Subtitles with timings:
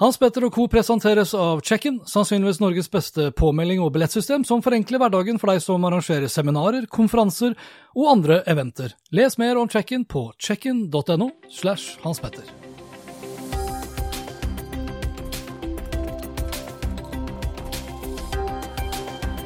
[0.00, 0.64] Hans Petter og co.
[0.72, 5.84] presenteres av Check-in, sannsynligvis Norges beste påmelding og billettsystem som forenkler hverdagen for deg som
[5.84, 7.52] arrangerer seminarer, konferanser
[7.92, 8.94] og andre eventer.
[9.12, 12.48] Les mer om Check-in på checkin.no slash Hans Petter.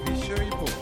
[0.07, 0.15] Vi.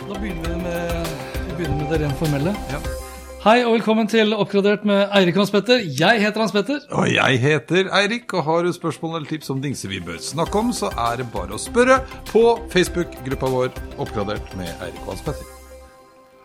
[0.05, 1.16] Da begynner vi med,
[1.47, 2.55] vi begynner med det rent formelle.
[2.69, 3.02] Ja.
[3.42, 5.80] Hei og velkommen til Oppgradert med Eirik Hans Petter.
[5.82, 6.84] Jeg heter Hans Petter.
[6.95, 10.60] Og jeg heter Eirik, og har du spørsmål eller tips om dingser vi bør snakke
[10.60, 11.96] om, så er det bare å spørre
[12.30, 15.52] på Facebook-gruppa vår Oppgradert med Eirik og Hans Petter.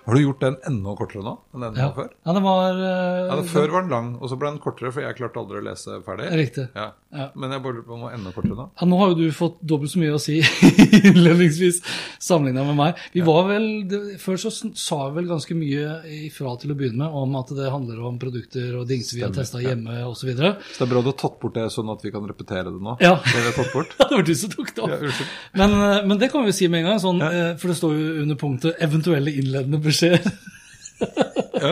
[0.08, 2.08] Har du gjort den enda kortere nå enn den Ja, før?
[2.24, 4.92] ja det var Uh, Ja, det Før var den lang, og så ble den kortere,
[4.96, 6.30] for jeg klarte aldri å lese ferdig.
[6.38, 6.68] Riktig.
[6.78, 6.92] Ja.
[7.12, 7.30] Ja.
[7.40, 8.66] Men jeg bare lurer på om den var enda kortere nå.
[8.80, 10.38] Ja, nå har jo du fått dobbelt så mye å si
[11.10, 11.80] innledningsvis
[12.24, 13.02] sammenligna med meg.
[13.16, 17.08] Vi var vel, det, Før så sa vi vel ganske mye ifra til å begynne
[17.08, 20.08] med om at det handler om produkter og dingser vi har testa hjemme ja.
[20.08, 20.32] osv.
[20.36, 22.84] Så det er bra du har tatt bort det, sånn at vi kan repetere det
[22.84, 22.98] nå.
[23.04, 23.16] Ja.
[23.24, 25.24] Det det var du som tok det opp.
[25.58, 27.96] Men, eh, men det kan vi si med en gang, sånn, eh, for det står
[27.96, 29.97] jo under punktet 'eventuelle innledende beskjeder'.
[30.04, 31.72] Ja.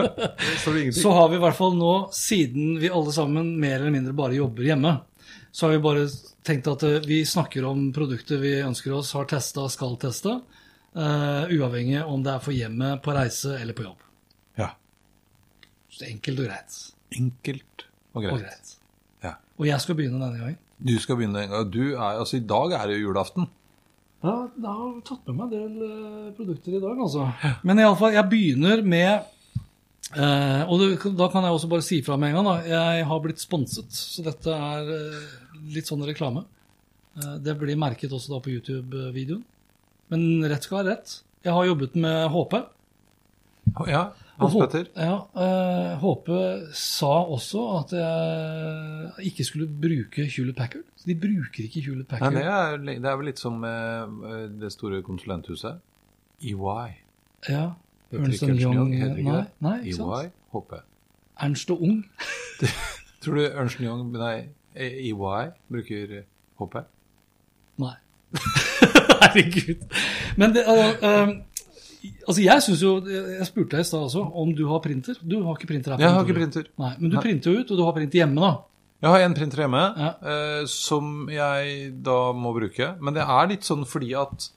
[0.62, 0.72] Så.
[0.92, 4.36] Så har vi i hvert fall nå, siden vi alle sammen mer eller mindre bare
[4.38, 4.92] jobber hjemme,
[5.50, 6.04] så har vi bare
[6.46, 10.40] tenkt at eh, vi snakker om produkter vi ønsker oss, har testa, skal teste,
[10.96, 14.04] Uh, uavhengig om det er for hjemmet, på reise eller på jobb.
[14.56, 14.70] Ja.
[15.92, 16.76] Så enkelt og greit.
[17.18, 18.46] Enkelt og Og greit.
[18.46, 18.70] greit.
[19.26, 19.34] Ja.
[19.60, 20.56] Og jeg skal begynne denne gangen.
[20.80, 21.68] Du skal begynne en gang.
[21.68, 23.50] Du er, altså, I dag er det jo julaften.
[24.24, 27.26] Ja, jeg har tatt med meg en del eh, produkter i dag, altså.
[27.66, 29.10] Men iallfall, jeg begynner med
[30.16, 32.56] eh, Og det, da kan jeg også bare si fra med en gang, da.
[32.70, 35.34] Jeg har blitt sponset, så dette er eh,
[35.76, 36.46] litt sånn reklame.
[37.20, 39.44] Eh, det blir merket også da på YouTube-videoen.
[40.12, 41.18] Men rett skal være rett.
[41.46, 42.58] Jeg har jobbet med HP.
[43.86, 44.02] Ja,
[44.40, 44.86] Hans Petter.
[44.96, 45.16] Ja,
[46.00, 50.84] Håpe HP sa også at jeg ikke skulle bruke Hewlett Packard.
[50.96, 52.34] Så de bruker ikke Hewlett Nei, Packard.
[52.34, 55.80] det er, det er vel litt som eh, det store konsulenthuset.
[56.42, 56.88] EY.
[57.48, 57.64] Ja,
[58.12, 59.46] Ernst Young heter ikke Nei, det?
[59.64, 60.12] nei, ikke sant?
[60.26, 60.80] EY, Håpe.
[61.46, 61.98] Ernst og Ung.
[63.24, 65.12] Tror du Ernst Young, nei, EY
[65.72, 66.16] bruker
[66.60, 66.84] Håpe?
[67.82, 67.94] Nei.
[69.22, 69.84] Herregud.
[70.36, 71.36] Men det, altså, eh,
[72.26, 75.16] altså jeg synes jo Jeg spurte deg i stad også om du har printer.
[75.22, 75.98] Du har ikke printer her?
[76.04, 76.66] Jeg har ikke printer.
[76.78, 77.22] Nei, Men du Nei.
[77.22, 78.52] printer jo ut, og du har printer hjemme, da.
[79.02, 80.10] Jeg har en printer hjemme Ja.
[80.32, 82.96] eh, som jeg da må bruke.
[83.00, 84.48] Men det er litt sånn fordi at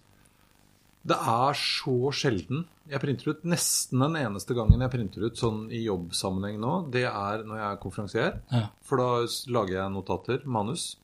[1.10, 2.66] det er så sjelden.
[2.90, 7.06] Jeg printer ut nesten den eneste gangen jeg printer ut sånn i jobbsammenheng nå, det
[7.06, 8.40] er når jeg er konferansier.
[8.52, 8.64] Ja.
[8.84, 10.96] For da lager jeg notater, manus.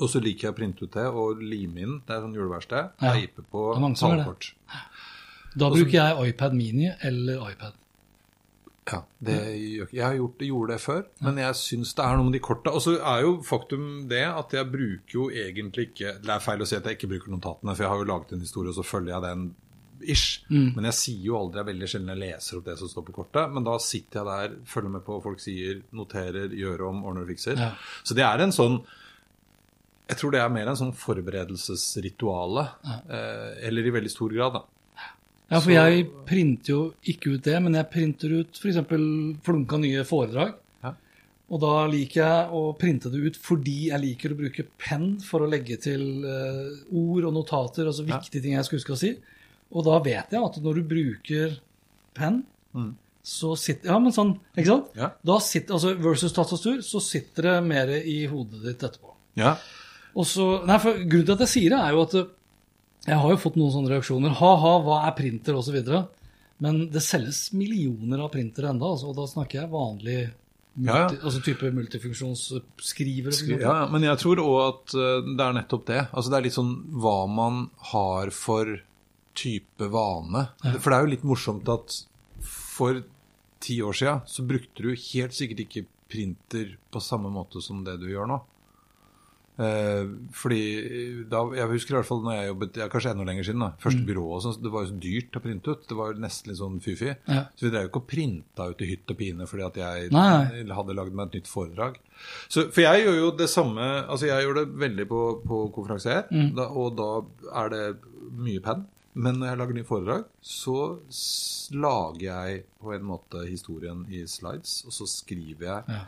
[0.00, 1.96] Og så liker jeg å printe ut det og lime inn.
[2.06, 2.92] Det er sånn juleverksted.
[3.02, 3.10] Ja.
[3.12, 3.64] Teipe på
[3.98, 4.24] som det.
[5.54, 7.78] Da bruker jeg iPad Mini eller iPad.
[8.90, 9.36] Ja, det
[9.92, 12.72] Jeg har gjort, gjorde det før, men jeg syns det er noe med de korta.
[12.74, 16.64] Og så er jo faktum det at jeg bruker jo egentlig ikke Det er feil
[16.64, 18.78] å si at jeg ikke bruker notatene, for jeg har jo laget en historie, og
[18.78, 19.44] så følger jeg den
[20.00, 20.40] ish.
[20.48, 20.72] Mm.
[20.76, 23.06] Men jeg sier jo aldri, jeg er veldig sjelden jeg leser opp det som står
[23.10, 23.52] på kortet.
[23.52, 27.26] Men da sitter jeg der, følger med på hva folk sier, noterer, gjør om, ordner
[27.26, 27.60] og fikser.
[27.60, 27.70] Ja.
[28.02, 28.80] Så det er en sånn
[30.10, 32.64] Jeg tror det er mer en sånn forberedelsesrituale.
[33.06, 34.79] Eh, eller i veldig stor grad, da.
[35.50, 36.80] Ja, for jeg printer jo
[37.10, 38.76] ikke ut det, men jeg printer ut f.eks.
[39.42, 40.52] flunka nye foredrag.
[40.84, 40.92] Ja.
[41.50, 45.42] Og da liker jeg å printe det ut fordi jeg liker å bruke penn for
[45.42, 48.20] å legge til eh, ord og notater, altså Ja.
[48.20, 49.12] viktige ting jeg skulle huske å si.
[49.74, 51.58] Og da vet jeg at når du bruker
[52.14, 52.44] penn,
[52.74, 52.92] Mm.
[53.26, 54.86] så sitter Ja, men sånn, ikke sant?
[54.94, 55.10] Ja.
[55.26, 59.10] Da sitter, altså Versus tastatur, så sitter det mer i hodet ditt etterpå.
[59.34, 59.56] Ja.
[60.14, 62.30] Og så, nei, for Grunnen til at jeg sier det, er jo at eh,
[63.06, 64.34] jeg har jo fått noen sånne reaksjoner.
[64.40, 65.78] Ha-ha, hva er printer, osv.
[66.60, 70.18] Men det selges millioner av printere ennå, altså, og da snakker jeg vanlig
[70.80, 71.06] Ja, ja.
[71.24, 73.32] altså type multifunksjonsskriver.
[73.34, 76.02] Skri- Ja, men jeg tror òg at eh, det er nettopp det.
[76.12, 78.76] Altså Det er litt sånn hva man har for
[79.34, 80.48] type vane.
[80.78, 81.96] For det er jo litt morsomt at
[82.44, 83.02] for
[83.60, 87.98] ti år sia så brukte du helt sikkert ikke printer på samme måte som det
[88.00, 88.40] du gjør nå.
[89.60, 90.60] Eh, fordi
[91.28, 93.60] da, Jeg husker i hvert fall når jeg jobbet ja, Kanskje enda lenger siden.
[93.60, 95.82] da, Første byrå og sånn, Det var jo så dyrt å printe ut.
[95.90, 97.10] Det var jo nesten litt sånn fy-fy.
[97.28, 97.42] Ja.
[97.58, 100.10] Så vi drev jo ikke og printa ut i hytt og pine fordi at jeg
[100.14, 100.64] Nei.
[100.78, 101.98] hadde lagd meg et nytt foredrag.
[102.48, 106.24] Så, for jeg gjør jo det samme Altså jeg gjør det veldig på, på konferansier,
[106.32, 106.56] Mm.
[106.56, 107.10] og da
[107.64, 107.84] er det
[108.32, 108.86] mye penn.
[109.14, 110.98] Men når jeg lager nye foredrag, så
[111.74, 116.00] lager jeg på en måte historien i slides, og så skriver jeg Ja.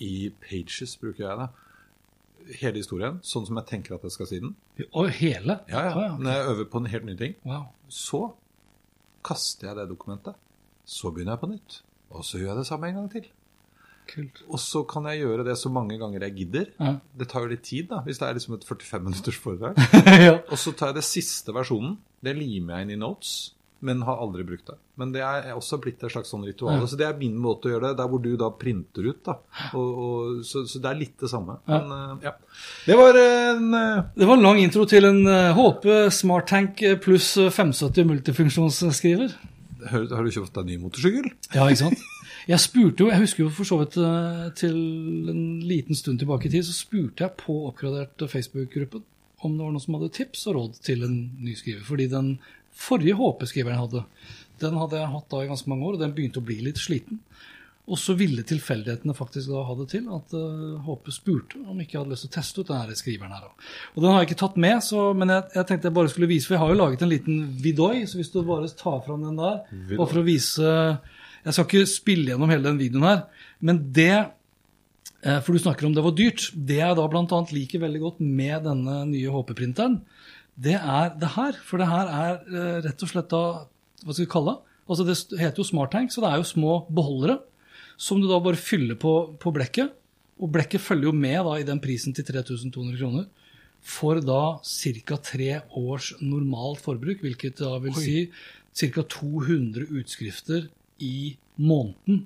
[0.00, 1.48] i Pages, bruker jeg det.
[2.56, 4.54] Hele historien, sånn som jeg tenker at jeg skal si den.
[4.88, 5.60] Og hele?
[5.68, 6.12] Ja, ja.
[6.16, 7.34] Når jeg øver på en helt ny ting.
[7.44, 7.66] Wow.
[7.92, 8.22] Så
[9.26, 10.38] kaster jeg det dokumentet.
[10.88, 11.82] Så begynner jeg på nytt.
[12.16, 13.28] Og så gjør jeg det samme en gang til.
[14.08, 14.40] Kult.
[14.48, 16.70] Og så kan jeg gjøre det så mange ganger jeg gidder.
[16.80, 16.94] Ja.
[17.20, 19.80] Det tar jo litt tid, da, hvis det er liksom et 45 minutters foredrag.
[20.28, 20.38] ja.
[20.48, 21.98] Og så tar jeg det siste versjonen.
[22.24, 23.34] Det limer jeg inn i notes,
[23.84, 24.76] men har aldri brukt det.
[24.98, 26.80] Men det er også blitt et slags sånn ritual.
[26.90, 29.20] Så det er min måte å gjøre det, der hvor du da printer ut.
[29.26, 29.36] da.
[29.78, 31.60] Og, og, så, så det er litt det samme.
[31.70, 32.34] Men eh, ja.
[32.88, 35.86] Det var en eh, Det var en lang intro til en eh, HP
[36.18, 39.38] SmartTank pluss 570 multifunksjonsskriver.
[39.88, 41.30] Har, har du kjøpt deg ny motorsykkel?
[41.54, 42.06] Ja, ikke sant?
[42.48, 44.76] Jeg spurte jo, jeg husker jo for så vidt eh, til
[45.28, 49.04] en liten stund tilbake i tid, så spurte jeg på oppgradert Facebook-gruppen
[49.44, 51.84] om det var noen som hadde tips og råd til en ny skriver.
[51.86, 52.30] Fordi den
[52.78, 54.04] forrige HP-skriveren jeg hadde,
[54.62, 56.80] den hadde jeg hatt da i ganske mange år, og den begynte å bli litt
[56.80, 57.22] sliten.
[57.88, 61.96] Og så ville tilfeldighetene faktisk da ha det til at uh, HP spurte om ikke
[61.96, 63.46] jeg hadde lyst til å teste ut denne skriveren her.
[63.46, 63.68] da.
[63.94, 66.28] Og den har jeg ikke tatt med, så, men jeg, jeg tenkte jeg bare skulle
[66.28, 69.24] vise, for jeg har jo laget en liten vidoi, så hvis du bare tar fram
[69.24, 69.62] den der,
[69.94, 70.74] bare for å vise
[71.46, 74.26] Jeg skal ikke spille gjennom hele den videoen her, men det eh,
[75.18, 76.44] For du snakker om det var dyrt.
[76.54, 77.38] Det jeg da bl.a.
[77.50, 79.96] liker veldig godt med denne nye HP-printeren,
[80.58, 81.58] det er det her.
[81.66, 83.42] For det her er eh, rett og slett da
[84.04, 84.76] Hva skal vi kalle det?
[84.88, 87.40] Altså Det heter jo SmartTank, så det er jo små beholdere
[87.98, 89.12] som du da bare fyller på,
[89.42, 89.90] på blekket.
[90.38, 93.26] Og blekket følger jo med da i den prisen til 3200 kroner.
[93.84, 95.18] For da ca.
[95.22, 98.16] tre års normalt forbruk, hvilket da vil si
[98.78, 99.02] ca.
[99.02, 100.70] 200 utskrifter
[101.02, 102.24] i måneden.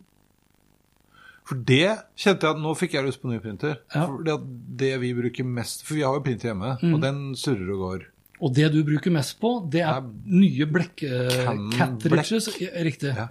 [1.52, 1.84] For det
[2.16, 3.76] kjente jeg at nå fikk jeg lyst på ny printer.
[3.92, 4.06] Ja.
[4.08, 4.36] For det,
[4.80, 6.94] det vi bruker mest For vi har jo printer hjemme, Mm.
[6.96, 8.06] og den surrer og går.
[8.42, 11.04] Og det du bruker mest på, det er nye blekk...
[11.44, 12.48] Can cartridges.
[12.56, 12.72] blek.
[12.88, 13.12] Riktig.
[13.14, 13.28] Ja.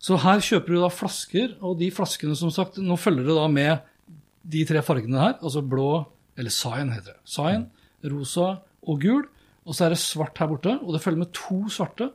[0.00, 3.44] Så her kjøper du da flasker, og de flaskene som sagt, nå følger det da
[3.52, 3.82] med
[4.44, 6.06] de tre fargene her, altså blå,
[6.40, 7.20] eller cyan heter det.
[7.28, 7.66] Cyan,
[8.08, 8.46] rosa
[8.88, 9.26] og gul.
[9.64, 12.10] Og så er det svart her borte, og det følger med to svarte.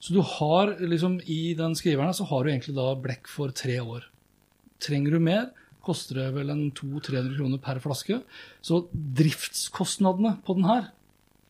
[0.00, 3.78] Så du har liksom i den skriveren så har du egentlig da blekk for tre
[3.80, 4.04] år.
[4.84, 5.50] Trenger du mer,
[5.84, 8.20] koster det vel en 200-300 kroner per flaske.
[8.64, 10.90] Så driftskostnadene på den her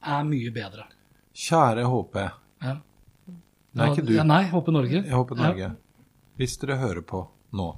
[0.04, 0.88] er mye bedre.
[1.34, 2.20] Kjære HP.
[2.64, 2.76] Ja.
[3.74, 4.12] Nei, ikke du.
[4.14, 5.00] Ja, nei, HP Norge.
[5.00, 5.72] Jeg håper Norge.
[6.38, 7.72] Hvis dere hører på nå.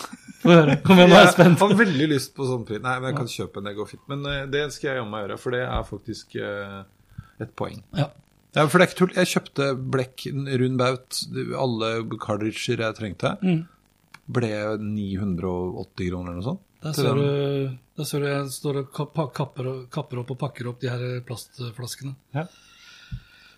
[0.40, 0.78] Få høre.
[0.84, 1.60] Kom igjen, nå er jeg spent.
[1.60, 2.80] har veldig lyst på sånn pris.
[2.84, 4.04] Nei, men jeg kan kjøpe en, det går fint.
[4.12, 6.78] Men eh, det skal jeg jammen meg gjøre, for det er faktisk eh,
[7.44, 7.80] et poeng.
[7.96, 8.08] Ja.
[8.56, 9.12] Ja, for det er ikke tull.
[9.14, 10.24] Jeg kjøpte blekk,
[10.60, 11.20] rund baut,
[11.64, 13.36] alle cartridger jeg trengte.
[13.44, 13.60] Mm.
[14.30, 16.66] Ble 980 kroner eller noe sånt.
[16.80, 19.30] Der ser, du, der ser du jeg står og kapper,
[19.92, 22.14] kapper opp og pakker opp de her plastflaskene.
[22.36, 22.46] Ja.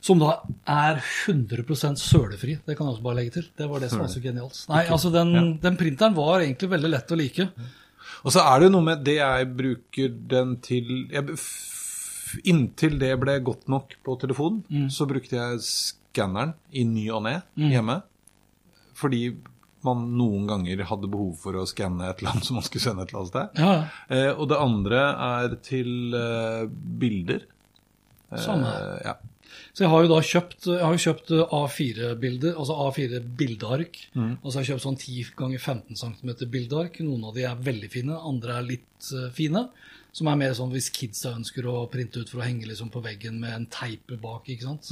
[0.02, 0.32] Som da
[0.66, 2.56] er 100% sølefri.
[2.66, 3.44] Det kan jeg også bare legge til.
[3.54, 4.58] Det var det som var så genialt.
[4.72, 5.30] Nei, altså den,
[5.62, 7.46] den printeren var egentlig veldig lett å like.
[8.26, 11.36] Og så er det jo noe med det jeg bruker den til jeg,
[12.48, 14.86] Inntil det ble godt nok på telefonen, Mm.
[14.90, 17.98] så brukte jeg skanneren i ny og ne hjemme.
[18.96, 19.36] Fordi
[19.86, 23.04] man noen ganger hadde behov for å skanne et eller annet som man skulle sende
[23.06, 23.62] et eller annet sted.
[23.62, 23.74] Ja.
[24.14, 26.64] Eh, og det andre er til eh,
[27.02, 27.46] bilder.
[28.40, 28.72] Samme.
[28.72, 29.18] Eh, ja.
[29.72, 33.98] Så jeg har jo da kjøpt, jeg har kjøpt A4-bilder, altså A4-bildeark.
[34.42, 37.00] Og så har jeg kjøpt sånn 10 ganger 15 cm bildeark.
[37.04, 39.66] Noen av de er veldig fine, andre er litt eh, fine.
[40.12, 43.00] Som er mer sånn hvis kidsa ønsker å printe ut for å henge liksom på
[43.04, 44.48] veggen med en teipe bak.
[44.52, 44.90] ikke sant?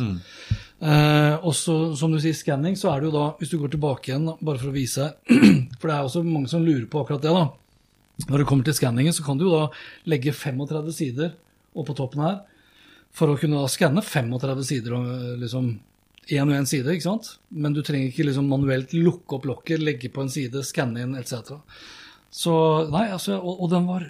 [0.81, 3.75] Eh, og så, som du sier, skanning, så er det jo da, hvis du går
[3.75, 5.11] tilbake igjen, bare for å vise
[5.81, 7.45] For det er også mange som lurer på akkurat det, da.
[8.31, 9.69] Når det kommer til skanningen, så kan du jo da
[10.09, 11.37] legge 35 sider
[11.77, 12.41] oppå toppen her
[13.17, 15.71] for å kunne da skanne 35 sider og liksom
[16.31, 17.33] én og én side, ikke sant?
[17.51, 21.17] Men du trenger ikke liksom manuelt lukke opp lokket, legge på en side, skanne inn
[21.19, 21.57] etc.
[22.31, 22.55] Så
[22.93, 24.07] nei, altså, og, og den var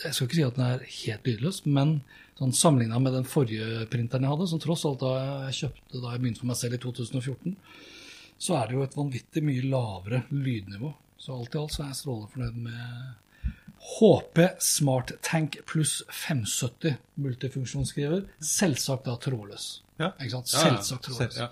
[0.00, 2.00] Jeg skal ikke si at den er helt lydløs, men
[2.38, 5.14] sånn sammenligna med den forrige printeren jeg hadde, som tross alt da
[5.48, 7.56] jeg kjøpte da jeg begynte for meg selv i 2014,
[8.40, 10.94] så er det jo et vanvittig mye lavere lydnivå.
[11.20, 13.18] Så alt i alt så er jeg strålende fornøyd med
[13.90, 18.24] HP Smart Tank pluss 570 multifunksjonsskriver.
[18.44, 19.68] Selvsagt da trådløs.
[20.00, 20.14] Ja.
[20.16, 20.52] Ikke sant?
[20.54, 20.64] Ja, ja.
[20.70, 21.38] Selvsagt trådløs.
[21.40, 21.50] Ja.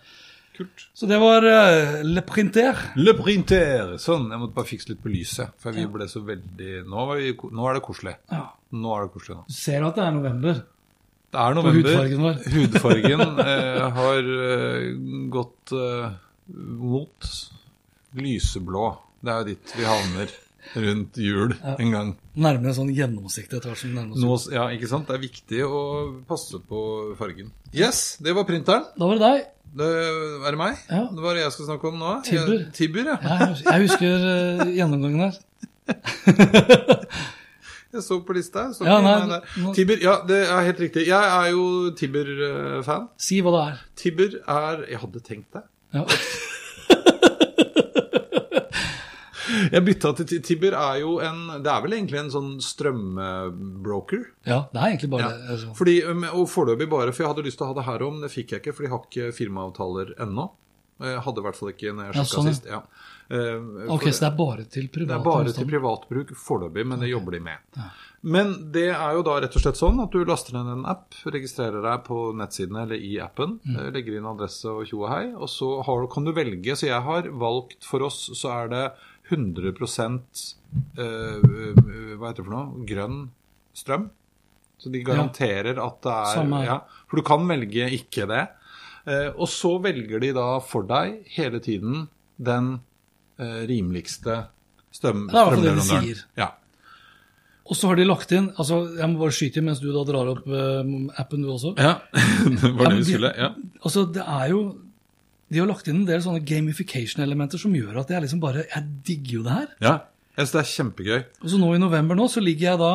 [0.59, 0.89] Kult.
[0.95, 2.81] Så det var uh, Le Printer.
[2.99, 3.93] Le printer!
[4.03, 5.55] Sånn, jeg måtte bare fikse litt på lyset.
[5.63, 8.17] For vi ble så veldig Nå, var vi, nå er det koselig.
[8.33, 8.49] Ja.
[8.75, 9.45] Nå er det koselig nå.
[9.47, 10.59] Du ser at det er november.
[11.29, 11.79] Det er november.
[11.79, 12.43] hudfargen vår.
[12.57, 14.89] Hudfargen eh, har uh,
[15.37, 16.11] gått uh,
[16.83, 17.31] mot
[18.19, 18.91] lyseblå.
[19.23, 20.37] Det er jo dit vi havner
[20.77, 22.11] rundt jul en gang.
[22.39, 25.09] Nærmere sånn gjennomsiktig etter hvert som nærmer ja, ikke sant?
[25.09, 25.81] Det er viktig å
[26.29, 26.83] passe på
[27.19, 27.53] fargen.
[27.73, 28.85] Yes, det var printeren.
[28.99, 29.49] Da var det deg.
[29.79, 30.79] Det er det meg?
[30.89, 31.03] Ja.
[31.13, 32.13] Det var det jeg skal snakke om nå.
[32.27, 32.55] Tibber.
[32.55, 33.19] Jeg, Tibber, ja.
[33.23, 35.35] Ja, jeg husker uh, gjennomgangen her.
[37.89, 38.67] Jeg så på lista.
[38.77, 41.07] Så Ja, nei, nå- Tibber, ja, det er helt riktig.
[41.09, 43.09] Jeg er jo Tibber-fan.
[43.17, 43.79] Si hva det er.
[43.97, 45.63] Tibber er Jeg hadde tenkt det.
[45.95, 46.05] Ja.
[49.75, 54.25] Jeg bytta til Ti- Tibber er jo en Det er vel egentlig en sånn strømbroker.
[54.47, 55.29] ja, det er egentlig bare Ja.
[55.29, 55.51] det.
[55.57, 55.75] altså.
[55.77, 55.97] Fordi,
[56.33, 58.51] og foreløpig bare, for jeg hadde lyst til å ha det her om, det fikk
[58.57, 60.51] jeg ikke, for de har ikke firmaavtaler ennå.
[61.01, 62.51] Jeg hadde i hvert fall ikke når jeg Ja, sånn, ja.
[62.53, 62.65] sist.
[62.67, 62.83] Ja.
[63.31, 66.87] Uh, Ok, så det er bare til privat Det er bare til privat bruk foreløpig,
[66.87, 67.59] men det jobber de med.
[68.25, 71.13] Men det er jo da rett og slett sånn at du laster ned en app,
[71.27, 73.77] registrerer deg på nettsidene eller i appen, Mm.
[73.79, 76.73] eh, legger inn adresse og tjo og hei, og så har, kan du velge.
[76.75, 78.93] Så jeg har valgt for oss, så er det
[79.29, 79.75] 100 eh,
[82.17, 82.87] Hva heter det for noe?
[82.89, 83.21] Grønn
[83.77, 84.09] strøm.
[84.79, 88.45] Så de garanterer at det er ja, For du kan velge ikke det.
[89.09, 92.07] Eh, og så velger de da for deg hele tiden
[92.39, 92.77] den
[93.41, 94.45] eh, rimeligste
[94.95, 96.25] strøm, Det er i hvert fall det de sier.
[96.39, 96.53] Ja.
[97.69, 100.05] Og så har de lagt inn altså Jeg må bare skyte inn mens du da
[100.09, 101.75] drar opp eh, appen, du også.
[101.77, 101.99] ja.
[102.63, 103.33] det var det vi skulle.
[103.37, 103.53] Ja.
[103.83, 104.63] Altså, det er jo
[105.51, 108.83] De har lagt inn en del sånne gamification-elementer som gjør at jeg liksom bare Jeg
[109.07, 109.69] digger jo det her.
[109.81, 109.99] ja.
[110.39, 111.23] Jeg synes det er kjempegøy.
[111.43, 112.91] Og så nå i november nå, så ligger jeg da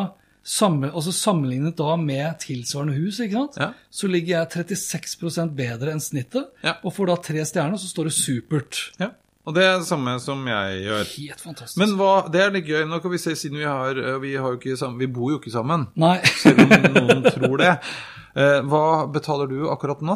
[0.48, 3.58] samme, altså Sammenlignet da med tilsvarende hus, ikke sant?
[3.60, 3.68] Ja.
[3.92, 6.54] så ligger jeg 36% bedre enn snittet.
[6.64, 6.78] Ja.
[6.88, 8.80] Og får da tre stjerner, så står det supert.
[9.02, 9.10] Ja.
[9.44, 11.04] Og det er det samme som jeg gjør.
[11.18, 11.78] Helt fantastisk.
[11.84, 12.86] Men hva, det er litt gøy.
[12.88, 15.34] Nå kan vi se, siden vi har, eh, vi har jo ikke sammen, vi bor
[15.34, 16.22] jo ikke sammen, Nei.
[16.40, 17.74] selv om noen tror det.
[18.40, 20.16] Eh, hva betaler du akkurat nå?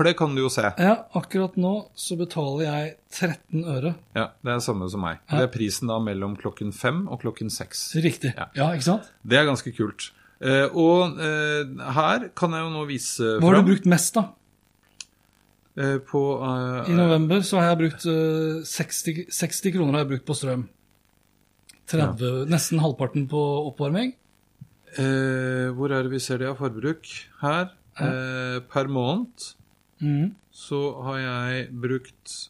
[0.00, 0.62] For det kan du jo se.
[0.80, 3.90] Ja, akkurat nå så betaler jeg 13 øre.
[4.16, 5.18] Ja, Det er samme som meg.
[5.26, 5.42] Ja.
[5.42, 7.82] Det er prisen da mellom klokken fem og klokken seks.
[8.00, 8.30] Riktig.
[8.32, 8.46] Ja.
[8.56, 9.10] Ja, ikke sant?
[9.20, 10.06] Det er ganske kult.
[10.40, 14.16] Uh, og uh, her kan jeg jo nå vise Hva har fram du brukt mest,
[14.16, 14.24] da?
[15.76, 16.24] Uh, på
[16.88, 20.64] I november så har jeg brukt eh, 60, 60 kroner har jeg brukt på strøm.
[21.92, 24.16] 30, Nesten halvparten på oppvarming.
[24.96, 27.04] Hvor er det vi ser det av forbruk?
[27.44, 27.74] Her.
[28.00, 29.50] Per måned
[30.00, 30.34] Mhm.
[30.52, 32.48] så har jeg brukt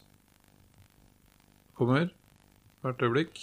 [1.75, 2.09] Kommer
[2.83, 3.39] hvert øyeblikk.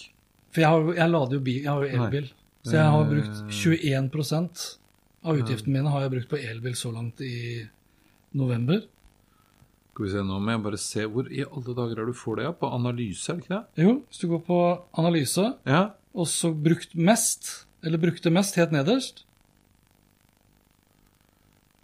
[0.54, 2.28] For jeg, har, jeg lader jo bil, jeg har jo elbil.
[2.64, 3.50] Så jeg har brukt Eh.
[3.50, 4.78] 21
[5.24, 7.68] av utgiftene mine har jeg brukt på elbil så langt i
[8.34, 8.82] november.
[9.92, 12.36] Skal vi se Nå må jeg bare se hvor i alle dager er du får
[12.36, 12.44] det?
[12.44, 12.52] Ja?
[12.52, 13.84] På analyse, er det ikke det?
[13.84, 14.58] Jo, hvis du går på
[15.02, 15.90] analyse, Ja.
[16.14, 19.24] og så brukt mest, eller brukte mest helt nederst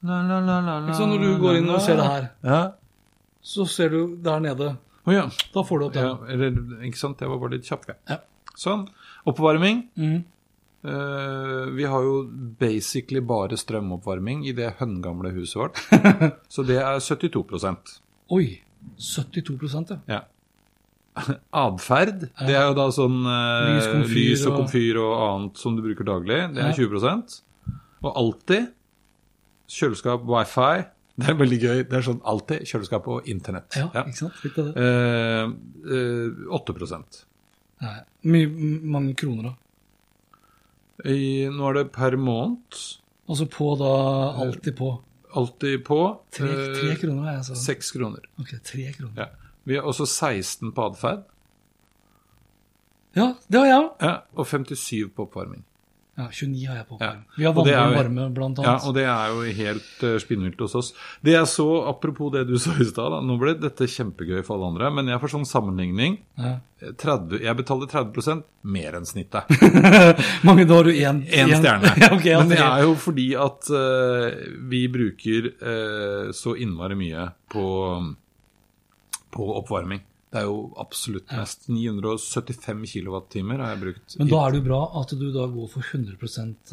[0.04, 2.26] La, la, la, la, la, Ikke sant, Når du går inn og ser det her,
[2.44, 2.58] Ja.
[3.42, 4.76] så ser du der nede.
[5.06, 5.26] Oh, ja.
[5.54, 6.04] Da får du opp den.
[6.04, 6.14] ja.
[6.32, 6.50] Eller,
[6.84, 7.96] ikke sant, jeg var bare litt kjapp, jeg.
[8.08, 8.18] Ja.
[8.56, 8.86] Sånn.
[9.26, 9.82] Oppvarming.
[9.96, 10.24] Mm.
[10.84, 12.18] Uh, vi har jo
[12.60, 15.80] basically bare strømoppvarming i det høngamle huset vårt.
[16.52, 17.64] Så det er 72
[18.30, 18.60] Oi!
[19.00, 19.96] 72 ja.
[20.18, 20.20] Ja.
[21.64, 25.60] Atferd, det er jo da sånn uh, Lys, komfyr lys og og- komfyr og annet
[25.62, 26.40] som du bruker daglig.
[26.52, 26.76] Det er Ja.
[26.76, 27.42] 20
[28.04, 28.72] Og alltid
[29.70, 30.84] kjøleskap, wifi.
[31.14, 31.82] Det er veldig gøy.
[31.86, 33.76] Det er sånn alltid kjøleskap og internett.
[33.78, 34.40] Ja, ikke sant?
[34.42, 34.86] Litt av det.
[34.88, 35.52] Eh,
[35.94, 36.98] eh, 8
[37.84, 37.94] Nei,
[38.30, 38.50] mye,
[38.94, 39.54] mange kroner, da.
[41.10, 42.78] I, Nå er det per måned.
[43.28, 43.92] Altså på da
[44.44, 44.90] alltid på.
[45.34, 46.00] Alltid på.
[46.34, 47.60] Tre, eh, tre kroner, er jeg sa.
[47.62, 48.26] Seks kroner.
[48.40, 49.14] Ok, tre kroner.
[49.18, 49.28] Ja.
[49.64, 51.24] Vi har også 16 på atferd.
[53.14, 53.90] Ja, det har jeg òg.
[54.02, 55.62] Ja, og 57 på oppvarming.
[56.14, 56.96] Ja, 29 har jeg på.
[57.00, 57.12] Ja.
[57.36, 60.92] Vi har jo- varme, blant Ja, og det er jo helt uh, spinnvilt hos oss.
[61.20, 64.70] Det jeg så, apropos det du sa i stad, nå ble dette kjempegøy for alle
[64.74, 66.20] andre, men jeg får sånn sammenligning.
[66.38, 66.60] Ja.
[66.84, 69.50] 30, jeg betaler 30% mer enn snittet.
[70.46, 71.94] Mange, da har du Én stjerne.
[72.14, 74.30] okay, Men det er jo fordi at uh,
[74.70, 77.64] vi bruker uh, så innmari mye på,
[79.34, 80.04] på oppvarming.
[80.34, 81.68] Det er jo absolutt mest.
[81.70, 84.14] 975 kilowattimer har jeg brukt.
[84.18, 86.16] Men da er det jo bra at du da går for 100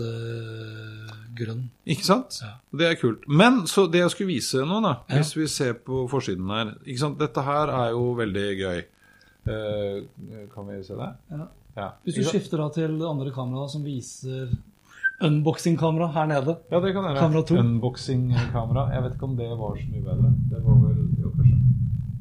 [0.02, 1.68] eh, grønn.
[1.86, 2.40] Ikke sant?
[2.42, 2.56] Ja.
[2.82, 3.28] Det er kult.
[3.30, 5.20] Men så det jeg skulle vise nå, da, Ja.
[5.20, 6.74] hvis vi ser på forsiden her?
[7.22, 8.82] Dette her er jo veldig gøy.
[9.54, 10.02] Eh,
[10.56, 11.12] kan vi se det?
[11.30, 11.48] Ja.
[11.78, 11.90] Ja.
[12.04, 14.50] Hvis du skifter da til det andre kameraet som viser
[15.22, 17.30] unboxing-kamera her nede Ja, det kan jeg gjøre.
[17.30, 17.60] Kamera.
[17.62, 18.90] Unboxing-kamera.
[18.96, 20.34] Jeg vet ikke om det var så mye bedre.
[20.50, 21.58] Det var vel jo, kanskje.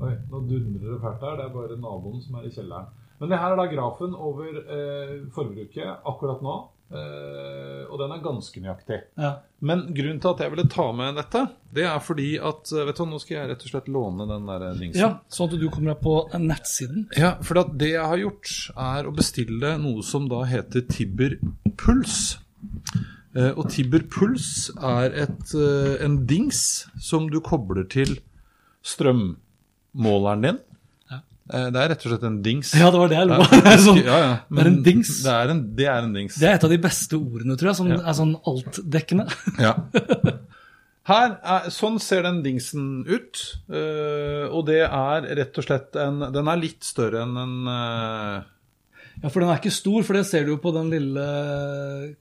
[0.01, 1.39] Oi, nå dundrer det fælt der.
[1.41, 2.91] Det er bare naboen som er i kjelleren.
[3.21, 6.55] Men det her er da grafen over eh, forbruket akkurat nå.
[6.91, 8.97] Eh, og den er ganske nøyaktig.
[9.21, 9.35] Ja.
[9.63, 11.43] Men grunnen til at jeg ville ta med dette,
[11.77, 14.49] det er fordi at eh, Vet du nå skal jeg rett og slett låne den
[14.49, 15.03] der dingsen.
[15.05, 16.17] ja, sånn at du kommer deg på
[16.49, 17.05] nettsiden.
[17.21, 18.55] Ja, for det jeg har gjort,
[18.89, 21.37] er å bestille noe som da heter Tibber
[21.79, 22.39] Puls.
[23.37, 28.17] Eh, og Tibber Puls er et, eh, en dings som du kobler til
[29.95, 30.59] strømmåleren din.
[31.11, 31.19] Ja.
[31.53, 32.75] Eh, Det er rett og slett en dings.
[32.79, 33.47] Ja, det var det jeg lo av.
[33.87, 34.37] Sånn- ja, ja.
[34.51, 35.23] det er en dings.
[35.25, 36.37] Det er en, det er en dings.
[36.39, 39.27] Det er et av de beste ordene, tror jeg, som er sånn altdekkende.
[39.59, 39.75] Ja.
[41.11, 43.41] Her er, sånn ser den dingsen ut.
[43.73, 48.43] eh, og det er rett og slett en Den er litt større enn en eh,
[49.23, 51.25] Ja, for den er ikke stor, for det ser du jo på den lille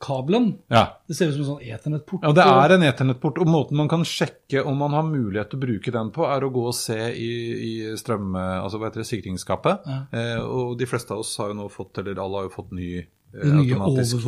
[0.04, 0.50] kabelen.
[0.72, 0.86] Ja.
[1.08, 2.26] Det ser ut som en sånn eternettport.
[2.28, 3.40] Ja, Det er en eternettport.
[3.40, 6.44] og måten man kan sjekke om man har mulighet til å bruke den på, er
[6.44, 7.30] å gå og se i,
[7.70, 8.36] i strøm...
[8.36, 9.88] Altså hva heter det, sikringsskapet.
[9.88, 10.02] Ja.
[10.12, 12.74] Eh, og de fleste av oss har jo nå fått, eller alle har jo fått
[12.76, 13.06] ny eh,
[13.46, 14.20] nye automatisk-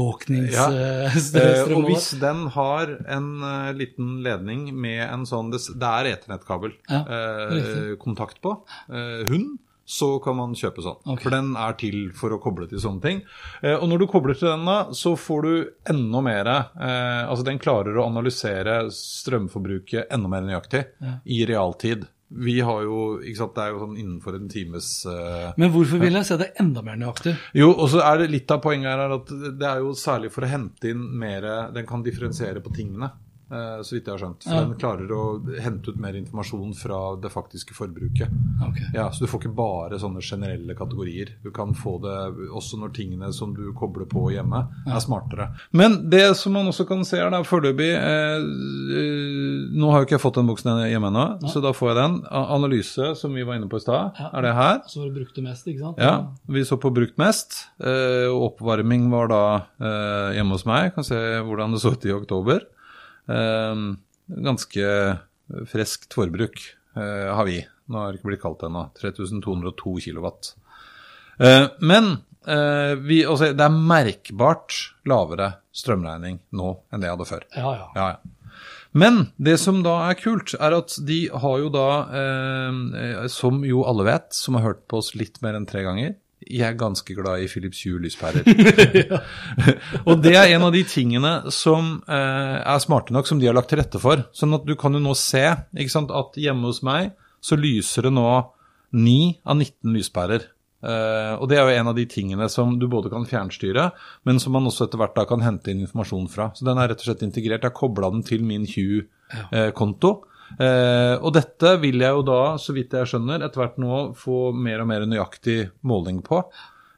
[0.54, 0.68] Ja.
[1.12, 6.10] Eh, og hvis den har en eh, liten ledning med en sånn Det, det er
[6.16, 8.56] eternettkabel Ja, eh, kontakt på,
[8.90, 9.58] eh, hund,
[9.91, 11.00] så kan man kjøpe sånn.
[11.03, 11.25] Okay.
[11.25, 13.19] For den er til for å koble til sånne ting.
[13.60, 15.53] Eh, og når du kobler til den, da, så får du
[15.91, 20.86] enda mer eh, Altså den klarer å analysere strømforbruket enda mer nøyaktig
[21.25, 22.05] i realtid.
[22.31, 26.00] Vi har jo, ikke sant, Det er jo sånn innenfor en times eh, Men hvorfor
[26.00, 27.33] vil jeg se det enda mer nøyaktig?
[27.60, 30.31] jo, og så er det litt av poenget her er at det er jo særlig
[30.31, 33.12] for å hente inn mer Den kan differensiere på tingene,
[33.51, 34.43] så vidt jeg har skjønt.
[34.43, 34.62] For Ja.
[34.63, 38.29] den klarer å hente ut mer informasjon fra det faktiske forbruket.
[38.70, 38.88] Okay.
[38.93, 41.29] Ja, Så du får ikke bare sånne generelle kategorier.
[41.43, 45.50] Du kan få det også når tingene som du kobler på hjemme, er smartere.
[45.74, 50.05] Men det som man også kan se her, da, foreløpig eh, eh, Nå har jo
[50.05, 52.15] ikke jeg fått den boksen hjemme ennå, så da får jeg den.
[52.31, 54.29] Analyse, som vi var inne på i stad, Ja.
[54.34, 54.81] er det her.
[54.88, 55.98] Så var det brukt det mest, ikke sant?
[55.98, 57.67] Ja, vi så på brukt mest.
[57.81, 60.93] eh, oppvarming var da eh, hjemme hos meg.
[60.96, 62.62] Kan se hvordan det så ut i oktober.
[63.30, 63.84] Eh,
[64.32, 64.88] Ganske
[65.68, 66.62] friskt forbruk
[66.96, 67.58] eh, har vi.
[67.92, 68.86] Nå har det ikke blitt kaldt ennå.
[69.01, 70.54] 3202 kilowatt.
[71.42, 72.13] Eh, Men
[72.48, 74.78] eh, vi, altså, det er merkbart
[75.12, 77.44] lavere strømregning nå enn det jeg hadde før.
[77.58, 77.90] Ja, ja.
[77.98, 78.38] Ja, ja.
[78.92, 81.86] Men det som da er kult, er at de har jo da,
[82.22, 86.16] eh, som jo alle vet, som har hørt på oss litt mer enn tre ganger,
[86.51, 88.46] jeg er ganske glad i Philips Hue lyspærer.
[90.08, 93.58] og det er en av de tingene som eh, er smarte nok, som de har
[93.58, 94.26] lagt til rette for.
[94.36, 98.08] Sånn at du kan jo nå se ikke sant, at hjemme hos meg så lyser
[98.08, 98.28] det nå
[98.91, 100.49] 9 av 19 lyspærer.
[100.82, 103.91] Eh, og det er jo en av de tingene som du både kan fjernstyre,
[104.28, 106.49] men som man også etter hvert da kan hente inn informasjon fra.
[106.58, 107.62] Så den er rett og slett integrert.
[107.62, 110.13] Jeg har kobla den til min Hue-konto.
[110.17, 114.52] Eh, og dette vil jeg jo da, så vidt jeg skjønner, etter hvert nå få
[114.54, 116.42] mer og mer nøyaktig måling på.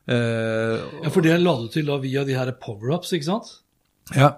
[0.04, 3.60] Eh, ja, for det la du til da via de her power-ups, ikke sant?
[4.12, 4.34] ja.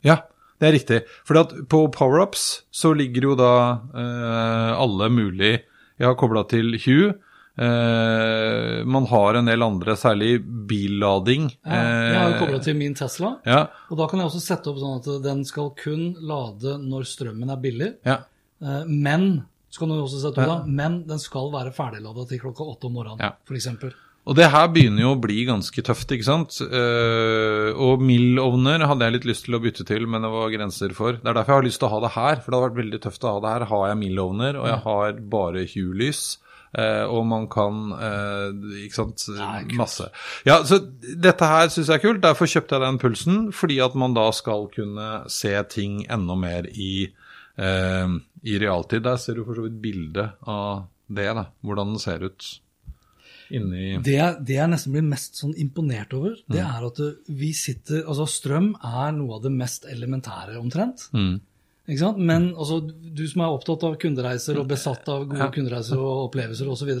[0.00, 0.22] ja,
[0.60, 1.00] det er riktig.
[1.28, 1.36] For
[1.68, 3.52] på power-ups så ligger jo da
[3.92, 5.52] eh, alle mulig
[6.00, 7.12] Jeg har kobla til Hue.
[7.58, 10.38] Eh, man har en del andre, særlig
[10.68, 11.50] billading.
[11.66, 14.40] Ja, jeg har jo Eh, kobla til min Tesla, Ja, og da kan jeg også
[14.40, 17.94] sette opp sånn at den skal kun lade når strømmen er billig.
[18.06, 18.20] ja.
[18.62, 22.38] Eh, Men så kan du også sette opp da, men den skal være ferdiglada til
[22.38, 23.32] klokka åtte om morgenen, Ja.
[23.46, 23.68] f.eks.
[24.24, 26.60] Og det her begynner jo å bli ganske tøft, ikke sant.
[26.62, 30.94] Eh, og Mill-ovner hadde jeg litt lyst til å bytte til, men det var grenser
[30.94, 31.14] for.
[31.14, 32.84] Det er derfor jeg har lyst til å ha det her, for det hadde vært
[32.84, 33.66] veldig tøft å ha det her.
[33.66, 36.38] Har jeg Mill-ovner, og jeg har bare Hue-lys.
[36.78, 39.26] Eh, og man kan eh, Ikke sant.
[39.78, 40.08] Masse.
[40.48, 42.22] Ja, så dette her syns jeg er kult.
[42.24, 46.66] Derfor kjøpte jeg den pulsen, fordi at man da skal kunne se ting enda mer
[46.72, 47.12] i,
[47.58, 48.08] eh,
[48.44, 49.02] i realtid.
[49.04, 51.46] Der ser du for så vidt bildet av det, da.
[51.62, 52.58] Hvordan den ser ut
[53.52, 54.16] inni Det,
[54.48, 56.70] det jeg nesten blir mest sånn imponert over, det Mm.
[56.72, 61.10] er at vi sitter Altså, strøm er noe av det mest elementære, omtrent.
[61.12, 61.40] Mm.
[61.86, 66.70] Men også, du som er opptatt av kundereiser og besatt av gode kundereiser og opplevelser
[66.70, 66.94] osv..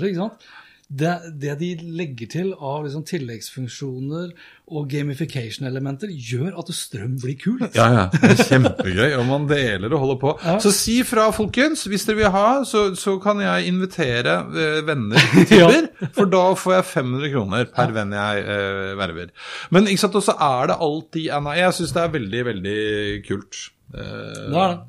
[0.92, 4.32] Det, det de legger til av liksom tilleggsfunksjoner
[4.76, 7.64] og gamification-elementer, gjør at strøm blir kult.
[7.78, 8.02] Ja, ja.
[8.12, 10.34] Det er kjempegøy, og man deler og holder på.
[10.44, 10.58] Ja.
[10.60, 11.86] Så si fra, folkens.
[11.88, 15.70] Hvis dere vil ha, så, så kan jeg invitere eh, venner til ja.
[16.12, 19.32] For da får jeg 500 kroner per venn jeg eh, verver.
[19.72, 22.82] Men ikke sant, også er det alltid jeg syns det er veldig, veldig
[23.30, 23.68] kult.
[23.92, 24.80] Eh, Det er det.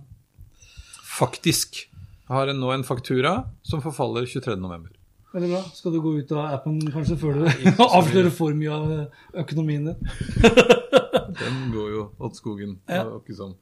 [1.13, 1.89] Faktisk.
[2.27, 4.87] Har en, nå en faktura som forfaller 23.11.
[5.33, 5.61] Veldig bra.
[5.73, 7.47] Skal du gå ut av appen kanskje før du
[7.83, 9.97] avslører for mye av uh, økonomien din?
[11.39, 12.75] Den går jo åt skogen.
[12.85, 13.01] Ja.
[13.03, 13.53] Det var ikke sånn.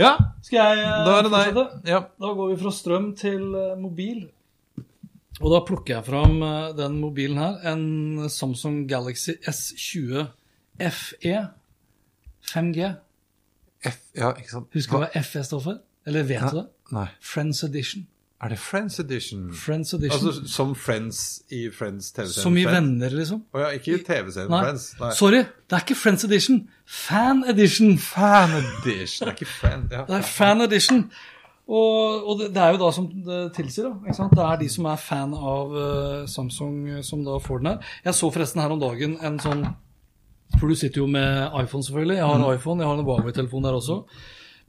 [0.00, 0.10] Ja,
[0.44, 1.48] Skal jeg uh, da er det deg.
[1.56, 1.90] fortsette?
[1.94, 2.00] Ja.
[2.20, 3.46] Da går vi fra strøm til
[3.80, 4.26] mobil.
[5.40, 6.36] Og da plukker jeg fram
[6.78, 7.56] den mobilen her.
[7.72, 10.28] En Samsung Galaxy S20
[10.94, 11.34] FE
[12.52, 12.92] 5G.
[13.84, 14.72] F, ja, ikke sant.
[14.74, 15.80] Husker du hva FE står for?
[16.06, 16.66] Eller vet du det?
[16.92, 17.06] Nei.
[17.20, 18.06] Friends Edition.
[18.44, 19.54] Er det Friends Edition?
[19.54, 20.28] Friends Edition.
[20.28, 22.42] Altså som Friends i Friends TV-serien?
[22.42, 22.76] Som i Friends?
[22.76, 23.44] venner, liksom.
[23.54, 24.50] Å ja, ikke i TV-serien.
[24.52, 24.88] Friends.
[25.00, 25.12] Nei.
[25.16, 26.58] Sorry, det er ikke Friends Edition.
[26.84, 27.94] Fan Edition.
[27.98, 29.24] Fan Edition.
[29.24, 29.86] Det er ikke Friend.
[29.94, 30.02] Ja.
[30.10, 31.06] Det er Fan Edition.
[31.64, 33.94] Og, og det, det er jo da som det tilsier, da.
[34.04, 34.36] Ikke sant?
[34.36, 37.94] Det er de som er fan av uh, Samsung, som da får den her.
[38.04, 39.64] Jeg så forresten her om dagen en sånn
[40.60, 42.16] For du sitter jo med iPhone, selvfølgelig.
[42.20, 43.98] Jeg har en iPhone, jeg har en Huawei-telefon der også.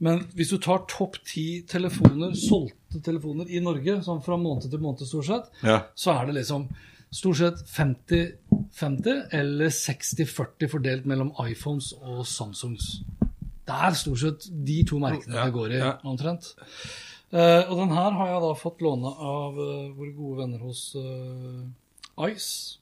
[0.03, 4.81] Men hvis du tar topp ti telefoner, solgte telefoner i Norge, sånn fra måned til
[4.83, 5.77] måned stort sett, Ja.
[5.95, 6.67] så er det liksom
[7.15, 13.01] stort sett 50-50 eller 60-40 fordelt mellom iPhones og Samsungs.
[13.65, 15.93] Det er stort sett de to merkene Ja, det går i, ja.
[16.03, 16.51] omtrent.
[17.33, 20.91] Uh, og den her har jeg da fått låne av uh, våre gode venner hos
[20.95, 21.63] uh,
[22.29, 22.77] Ice.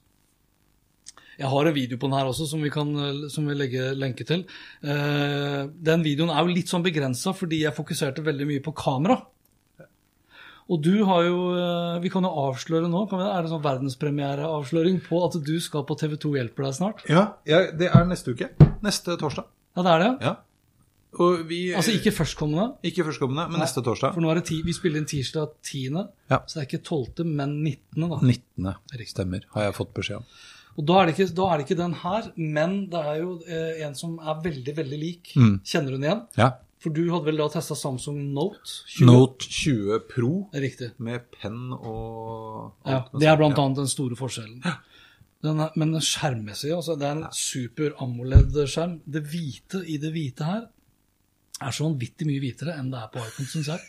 [1.38, 3.94] Jeg har en video på den her også som vi kan eh, som vi legger
[3.98, 4.44] lenke til.
[4.84, 9.20] Eh, den videoen er jo litt sånn begrensa fordi jeg fokuserte veldig mye på kamera.
[10.64, 13.04] Og du har jo eh, Vi kan jo avsløre nå.
[13.10, 17.04] Kan vi, er det sånn verdenspremiereavsløring på at du skal på TV2 hjelper deg snart?
[17.10, 18.48] Ja, ja, det er neste uke.
[18.84, 19.50] Neste torsdag.
[19.76, 20.12] Ja, det er det?
[20.24, 20.34] Ja.
[21.20, 22.72] Og vi Altså ikke førstkommende?
[22.86, 24.16] Ikke førstkommende, men neste torsdag.
[24.16, 26.40] For nå er det ti, Vi spiller inn tirsdag 10., Ja.
[26.46, 28.18] så det er ikke 12., men 19., da.
[28.18, 28.72] 19.
[28.96, 29.12] Riktig.
[29.12, 30.26] Stemmer, har jeg fått beskjed om.
[30.74, 33.34] Og da er, det ikke, da er det ikke den her, men det er jo
[33.46, 35.34] eh, en som er veldig, veldig lik.
[35.38, 35.56] Mm.
[35.62, 36.22] Kjenner du den igjen?
[36.40, 36.48] Ja.
[36.84, 39.06] For du hadde vel da testa Samsung Note 20?
[39.08, 40.90] Note 20 Pro Riktig.
[41.00, 44.60] med penn og Ja, alt Ja, det er blant annet den store forskjellen.
[45.44, 48.98] Den er, men skjermmessig, altså, det er en super AMOLED-skjerm.
[49.06, 50.62] Det hvite i det hvite her
[51.62, 53.84] er så vanvittig mye hvitere enn det er på iPhone, syns jeg.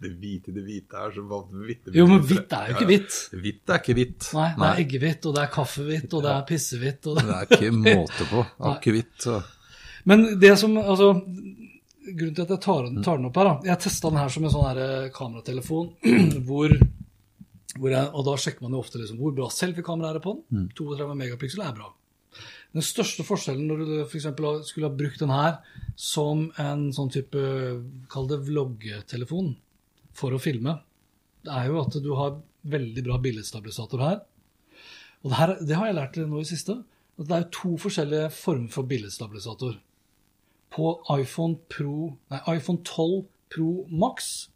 [0.00, 3.16] Det hvite, det hvite er så vanvittig Jo, men hvitt er jo ikke hvitt.
[3.36, 4.28] Hvitt er ikke hvitt.
[4.32, 7.00] Nei, det er eggehvitt, og det er kaffehvitt, og det er pissehvitt.
[7.04, 7.24] Det...
[7.28, 8.44] Det er ikke måte på.
[8.70, 9.28] Akevitt
[10.08, 13.84] Men det som Altså, grunnen til at jeg tar, tar den opp her, da Jeg
[13.84, 15.92] testa den her som en sånn her eh, kameratelefon
[16.48, 16.76] hvor,
[17.76, 20.68] hvor jeg, Og da sjekker man jo ofte liksom, hvor bra selfiekamera er på den.
[20.80, 21.92] 32 megapiksel er bra.
[22.72, 24.30] Den største forskjellen når du f.eks.
[24.70, 25.58] skulle ha brukt den her
[25.98, 27.42] som en sånn type
[28.08, 29.58] Kall det vloggetelefon
[30.20, 30.76] for å filme,
[31.44, 32.38] det er jo at du har
[32.70, 34.18] veldig bra billedstabilisator her.
[35.24, 36.80] Og det, her, det har jeg lært nå i siste.
[37.20, 39.76] At det er jo to forskjellige former for billedstabilisator.
[40.72, 44.48] På iPhone, Pro, nei, iPhone 12 Pro Max,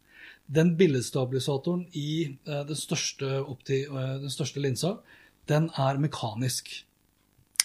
[0.47, 2.09] den billedstabilisatoren i
[2.47, 4.99] eh, den, største opti, eh, den største linsa,
[5.51, 6.71] den er mekanisk.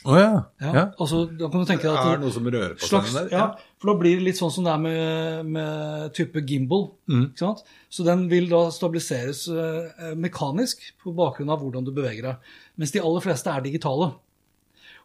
[0.08, 0.32] Å ja.
[0.64, 0.72] Ja.
[0.72, 0.86] ja.
[0.96, 3.36] Altså, da kan du tenke deg Det er noe som rører på slags, seg der.
[3.36, 6.90] ja, for da blir det litt sånn som det er med, med type gimbal.
[7.08, 7.30] Mm.
[7.30, 7.62] Ikke sant?
[7.88, 12.50] Så den vil da stabiliseres eh, mekanisk på bakgrunn av hvordan du beveger deg.
[12.76, 14.12] Mens de aller fleste er digitale.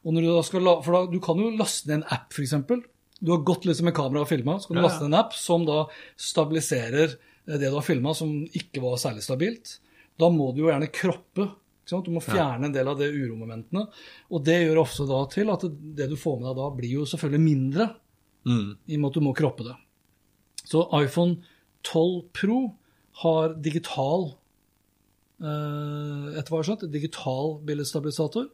[0.02, 2.34] Og når du da skal la, for da, Du kan jo laste ned en app,
[2.34, 2.56] f.eks.
[3.24, 4.90] Du har gått liksom med kamera og filma, så kan du Ja, ja.
[4.90, 5.80] laste ned en app som da
[6.18, 9.78] stabiliserer eh, det du har filma, som ikke var særlig stabilt.
[10.18, 11.52] Da må du jo gjerne kroppe.
[11.84, 13.86] Du må fjerne en del av det uromomentene.
[14.32, 16.94] Og det gjør ofte da til at det, det du får med deg da, blir
[16.98, 17.88] jo selvfølgelig mindre,
[18.44, 18.76] Mm.
[18.86, 19.76] i og med at du må kroppe det.
[20.64, 21.38] Så iPhone
[21.84, 22.58] 12 Pro
[23.22, 24.30] har digital
[25.44, 28.48] eh, etter hva jeg har skjønt, digital billedstabilisator,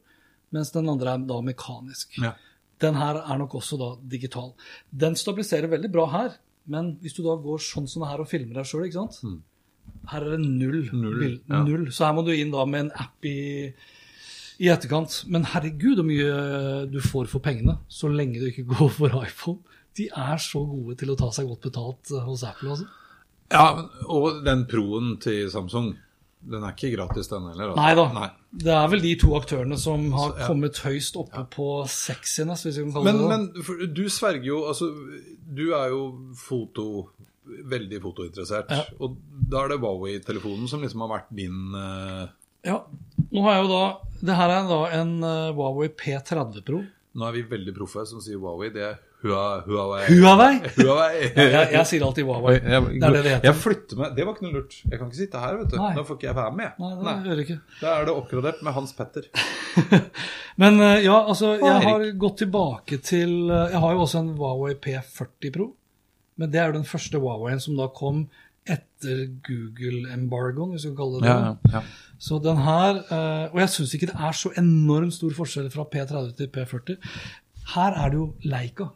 [0.55, 2.19] mens den andre er da mekanisk.
[2.21, 2.35] Ja.
[2.81, 4.53] Den her er nok også da digital.
[4.91, 6.37] Den stabiliserer veldig bra her,
[6.71, 9.23] men hvis du da går sånn som det her og filmer deg sjøl, ikke sant
[10.11, 10.85] Her er det null.
[10.91, 11.01] Mm.
[11.03, 11.63] Null, ja.
[11.67, 11.89] null.
[11.93, 13.73] Så her må du inn da med en app i,
[14.61, 15.23] i etterkant.
[15.33, 19.79] Men herregud, så mye du får for pengene, så lenge du ikke går for iPhone.
[20.01, 22.77] De er så gode til å ta seg godt betalt eh, hos Apple.
[22.77, 22.87] Altså.
[23.53, 23.67] ja,
[24.09, 25.93] og den Proen til Samsung,
[26.41, 27.75] den er ikke gratis, den heller.
[27.75, 27.81] altså.
[27.83, 28.07] Nei da.
[28.17, 28.29] Nei.
[28.65, 30.47] Det er vel de to aktørene som har ja.
[30.49, 33.65] kommet høyst oppe på sexiness, hvis vi kan kalle Men, det det.
[33.69, 34.89] men du sverger jo Altså,
[35.61, 36.05] du er jo
[36.39, 36.87] foto
[37.51, 38.71] Veldig fotointeressert.
[38.71, 38.85] Ja.
[39.03, 39.17] Og
[39.51, 42.29] da er det Wowie-telefonen som liksom har vært din uh...
[42.63, 42.77] Ja,
[43.33, 43.85] nå har jeg jo da
[44.21, 46.83] Det her er da en uh, Huawei P30 Pro.
[47.17, 48.71] Nå er vi veldig proffe som sier Wowie.
[48.75, 50.05] Det er Hua- Huawei.
[50.09, 50.53] Huawei?
[50.81, 51.17] Huawei.
[51.37, 52.55] Jeg, jeg sier alltid Huawei.
[52.57, 53.49] Jeg, jeg, Det er det det heter.
[53.51, 54.15] Jeg flytter meg.
[54.17, 54.77] Det var ikke noe lurt.
[54.87, 55.77] Jeg kan ikke sitte her, vet du.
[55.83, 55.91] Nei.
[55.99, 56.81] Nå får ikke jeg være med.
[56.81, 57.59] Nei, det jeg ikke.
[57.83, 59.29] Da er det oppgradert med Hans Petter.
[60.63, 64.33] Men eh, ja, altså, jeg har gått tilbake til eh, Jeg har jo også en
[64.39, 65.69] Huawei P40 Pro.
[66.41, 68.25] Men det er jo den første Huaweien som da kom
[68.71, 71.73] etter Google-embargoen, hvis vi kan kalle det det.
[71.75, 71.81] ja.
[72.21, 75.87] Så den her eh, Og jeg syns ikke det er så enormt stor forskjell fra
[75.89, 76.99] P30 til P40.
[77.75, 78.91] Her er det jo Leica.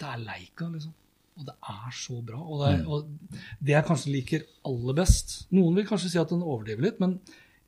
[0.00, 0.96] Dette er Leica, liksom.
[1.40, 2.40] Og det er så bra.
[2.40, 6.32] Og det, er, og det jeg kanskje liker aller best Noen vil kanskje si at
[6.32, 7.18] den overdriver litt, men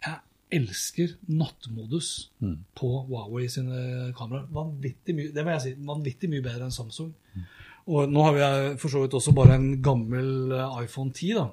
[0.02, 0.18] jeg
[0.52, 2.08] elsker nattmodus
[2.76, 4.48] på Huawei sine kameraer.
[4.52, 7.12] Vanvittig mye, det må jeg si, vanvittig mye bedre enn Samsung.
[7.92, 11.48] Og nå har jeg for så vidt også bare en gammel eh, iPhone 10, da.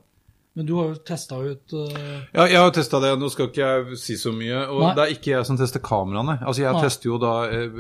[0.58, 1.96] Men du har jo testa ut uh...
[2.34, 3.14] Ja, jeg har testa det.
[3.20, 4.66] Nå skal ikke jeg si så mye.
[4.68, 4.94] Og Nei.
[4.98, 6.36] det er ikke jeg som tester kameraene.
[6.42, 6.84] Altså, jeg Nei.
[6.84, 7.80] tester jo da eh,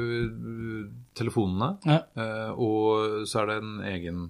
[1.18, 2.02] telefonene, ja.
[2.18, 4.28] Uh, og så er det en egen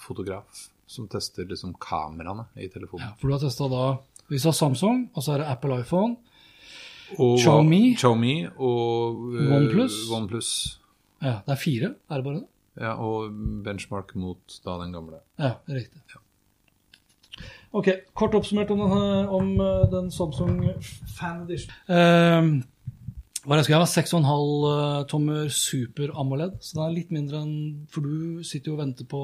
[0.00, 3.08] fotograf som tester liksom kameraene i telefonen.
[3.08, 3.84] Ja, for du har testa da
[4.26, 6.16] du har Samsung, og så er det Apple iPhone,
[7.22, 7.94] Og Xiaomi.
[7.94, 10.10] Xiaomi og uh, OnePlus.
[10.10, 10.80] OnePlus.
[11.22, 12.46] ja, det er fire, er det bare det?
[12.80, 13.30] Ja, og
[13.64, 15.22] benchmark mot da den gamle.
[15.38, 16.02] Ja, riktig.
[17.76, 20.60] Ok, kort oppsummert om, denne, om eh, den Samsung
[21.18, 21.72] Fan Edition.
[21.88, 22.62] Uh,
[23.46, 23.86] hva er jeg skal ha?
[23.86, 26.56] 6,5 eh, tommer Super AMOLED.
[26.60, 27.52] Så den er litt mindre enn
[27.92, 29.20] For du sitter jo og venter på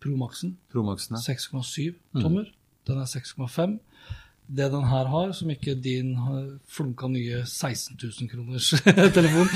[0.00, 0.54] Pro Maxen.
[0.72, 1.34] ja.
[1.36, 2.48] 6,7 tommer.
[2.88, 3.76] Den er 6,5.
[4.46, 8.68] Det den her har, som ikke din har flunka nye 16 000 kroners
[9.18, 9.48] telefon,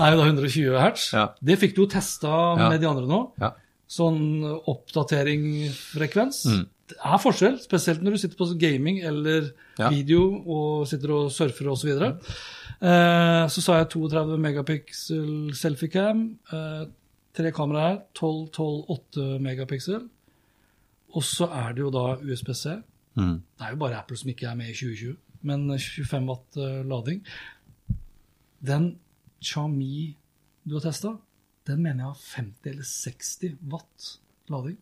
[0.00, 1.10] er jo da 120 hertz.
[1.12, 1.26] Ja.
[1.44, 3.20] Det fikk du jo testa med de andre nå.
[3.42, 3.52] Ja.
[3.88, 4.40] Sånn
[4.72, 6.40] oppdateringsfrekvens.
[6.48, 6.64] Mm.
[6.88, 9.90] Det er forskjell, spesielt når du sitter på gaming eller Ja.
[9.90, 11.90] video og sitter og surfer osv.
[11.98, 12.08] Så,
[12.82, 16.38] eh, så sa jeg 32 megapixel selfiecam.
[16.52, 16.86] Eh,
[17.34, 18.00] tre kameraer her.
[18.14, 20.08] 12, 12, 8 megapixel.
[21.14, 22.82] Og så er det jo da USBC.
[23.16, 23.42] Mm.
[23.58, 26.82] Det er jo bare Apple som ikke er med i 2020, men 25 watt eh,
[26.84, 27.22] lading.
[28.64, 28.98] Den
[29.42, 30.16] Xiaomi
[30.68, 31.16] du har testa,
[31.66, 34.18] den mener jeg har 50 eller 60 watt
[34.50, 34.76] lading.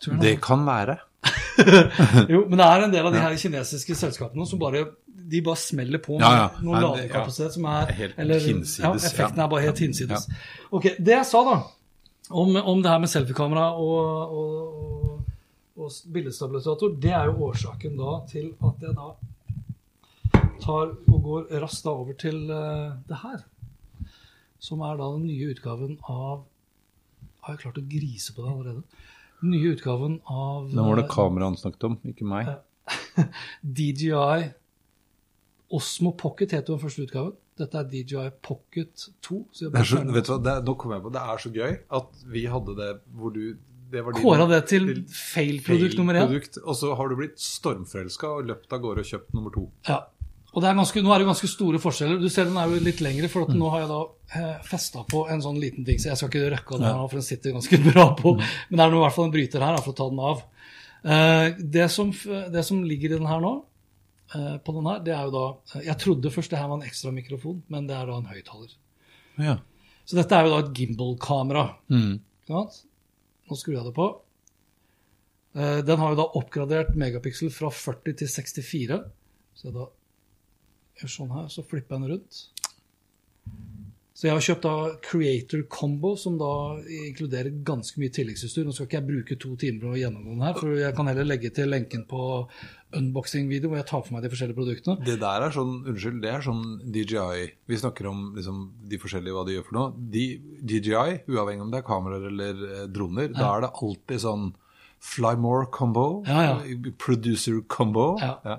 [0.00, 0.98] Tror jeg Det kan være.
[2.32, 4.86] Jo, men det er en del av de her kinesiske selskapene som bare
[5.30, 6.62] de bare smeller på med Ja, ja.
[6.64, 7.54] noen ladekapasitet ja.
[7.54, 10.26] som er Helt eller, hinsides, Ja, effekten er bare helt hinsides.
[10.70, 11.58] Ok, Det jeg sa, da,
[12.30, 15.36] om, om det her med selfiekamera og, og, og,
[15.76, 19.10] og bildestabilisator, det er jo årsaken da til at jeg da
[20.60, 23.44] tar og går raskt da over til uh, det her.
[24.60, 26.42] Som er da den nye utgaven av
[27.40, 28.82] Har jeg klart å grise på det allerede?
[29.40, 32.50] Den nye utgaven av Nå var det eh, kameraet han snakket om, ikke meg.
[33.78, 34.50] DJI
[35.70, 37.34] Osmo Pocket heter jo den første utgaven.
[37.60, 39.40] Dette er DJI Pocket 2.
[39.54, 41.24] Så jeg Det er så, vet du hva, det er, nå kom jeg på, det
[41.32, 43.42] er så gøy at vi hadde det hvor du
[43.90, 46.34] det var Kåra det til til fail-produkt nummer én.
[46.62, 49.64] Og så har du blitt stormforelska og løpt av gårde og kjøpt nummer to.
[49.88, 50.04] Ja.
[50.50, 52.18] Og det er ganske, nå er det ganske store forskjeller.
[52.18, 53.58] Du ser den er jo litt lengre, for Mm.
[53.60, 54.00] nå har jeg da
[54.40, 57.18] eh, festa på en sånn liten ting, så jeg skal ikke røkke den her for
[57.20, 58.32] den sitter ganske bra på.
[58.34, 58.42] Mm.
[58.70, 60.42] Men det er i hvert fall en bryter her for å ta den av.
[61.04, 62.10] Eh, det, som,
[62.50, 63.52] det som ligger i den her nå,
[64.34, 66.88] eh, på den her, det er jo da Jeg trodde først det her var en
[66.90, 68.74] ekstra mikrofon, men det er da en høyttaler.
[69.38, 69.54] Ja.
[70.04, 71.68] Så dette er jo da et gimbal-kamera.
[71.94, 72.18] Mm.
[72.50, 72.66] Nå
[73.54, 74.08] skrur jeg det på.
[75.54, 78.98] Den har jo da oppgradert megapixel fra 40 til 64.
[79.58, 79.86] Så da
[81.02, 82.42] gjør sånn her, så flipper jeg den rundt.
[84.20, 86.50] Så jeg har kjøpt da Creator Combo, som da
[87.06, 88.66] inkluderer ganske mye tilleggsutstyr.
[88.68, 91.08] Nå skal ikke jeg bruke to timer på å gjennomgå den her, for jeg kan
[91.08, 92.20] heller legge til lenken på
[92.98, 94.98] unboxing-video hvor jeg tar for meg de forskjellige produktene.
[95.06, 97.46] Det der er sånn, unnskyld, det er sånn DJI.
[97.72, 98.60] Vi snakker om liksom,
[98.92, 100.08] de forskjellige hva de gjør for noe.
[100.12, 100.26] De,
[100.68, 104.50] DJI, uavhengig om det er kameraer eller droner, droner, da er det alltid sånn
[105.00, 106.90] Fly more combo, Ja, ja.
[107.00, 108.18] producer combo.
[108.20, 108.58] Ja.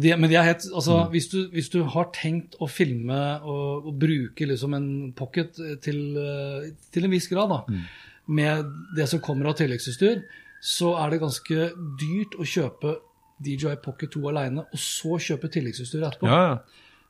[0.00, 1.10] De, men de er helt, altså, Mm.
[1.10, 6.16] hvis, du, hvis du har tenkt å filme og, og bruke liksom en pocket til,
[6.16, 7.82] eh, til en viss grad, da, Mm.
[8.28, 8.64] med
[8.96, 10.22] det som kommer av tilleggsutstyr,
[10.60, 12.96] så er det ganske dyrt å kjøpe
[13.40, 16.26] DJI Pocket 2 alene, og så kjøpe tilleggsutstyr etterpå.
[16.26, 16.58] Ja, ja.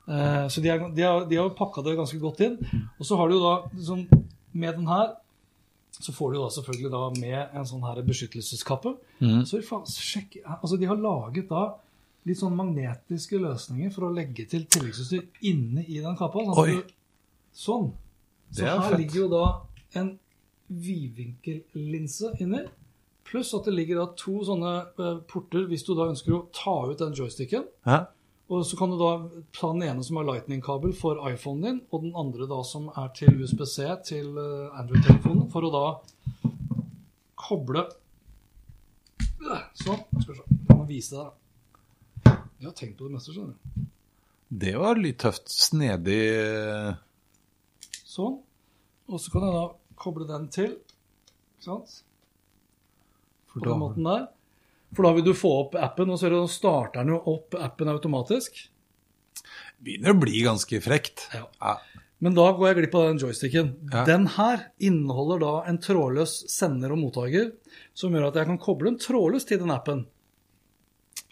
[0.09, 2.55] Uh, så de, er, de, har, de har pakka det ganske godt inn.
[2.99, 4.07] Og så har du da liksom,
[4.53, 5.11] Med den her
[5.91, 8.95] så får du da selvfølgelig da med en sånn her beskyttelseskappe.
[9.21, 9.43] Mm.
[9.45, 11.75] Så sjekk, altså De har laget da
[12.27, 16.43] litt sånn magnetiske løsninger for å legge til tilleggsutstyr inne i den kappa.
[16.49, 16.83] Sånn.
[17.55, 17.89] Sånn.
[18.51, 18.99] Så er her fett.
[19.01, 19.45] ligger jo da
[19.99, 20.13] en
[20.69, 22.65] vidvinkellinse inni.
[23.29, 26.75] Pluss at det ligger da to sånne eh, porter hvis du da ønsker å ta
[26.89, 27.67] ut den joysticken.
[27.85, 28.03] Hæ?
[28.49, 29.11] Og så kan du da
[29.53, 33.11] ta den ene som er lightning-kabel for iPhonen din, og den andre da som er
[33.13, 33.77] til USBC
[34.09, 35.85] til eh, Android-telefonen, for å da
[37.39, 37.85] koble
[39.79, 40.01] Sånn.
[40.19, 40.43] Skal vi se.
[40.49, 41.48] Jeg må vise deg, da.
[42.59, 43.85] Jeg har tenkt på det meste, skjønner du.
[44.49, 45.47] Det var litt tøft.
[45.53, 46.97] Snedig eh,
[48.09, 48.39] Sånn.
[49.09, 49.63] Og så kan jeg da
[49.99, 50.73] koble den til.
[51.59, 52.01] Ikke sant?
[53.49, 54.27] For På den måten der.
[54.97, 57.91] For da vil du få opp appen, og så er starter den jo opp appen
[57.91, 58.57] automatisk.
[59.79, 61.27] begynner å bli ganske frekt.
[61.33, 61.45] Ja.
[61.61, 61.77] Ja.
[62.19, 63.73] Men da går jeg glipp av den joysticken.
[63.93, 64.03] Ja.
[64.09, 67.53] Den her inneholder da en trådløs sender og mottaker,
[67.95, 70.03] som gjør at jeg kan koble en trådløs til den appen.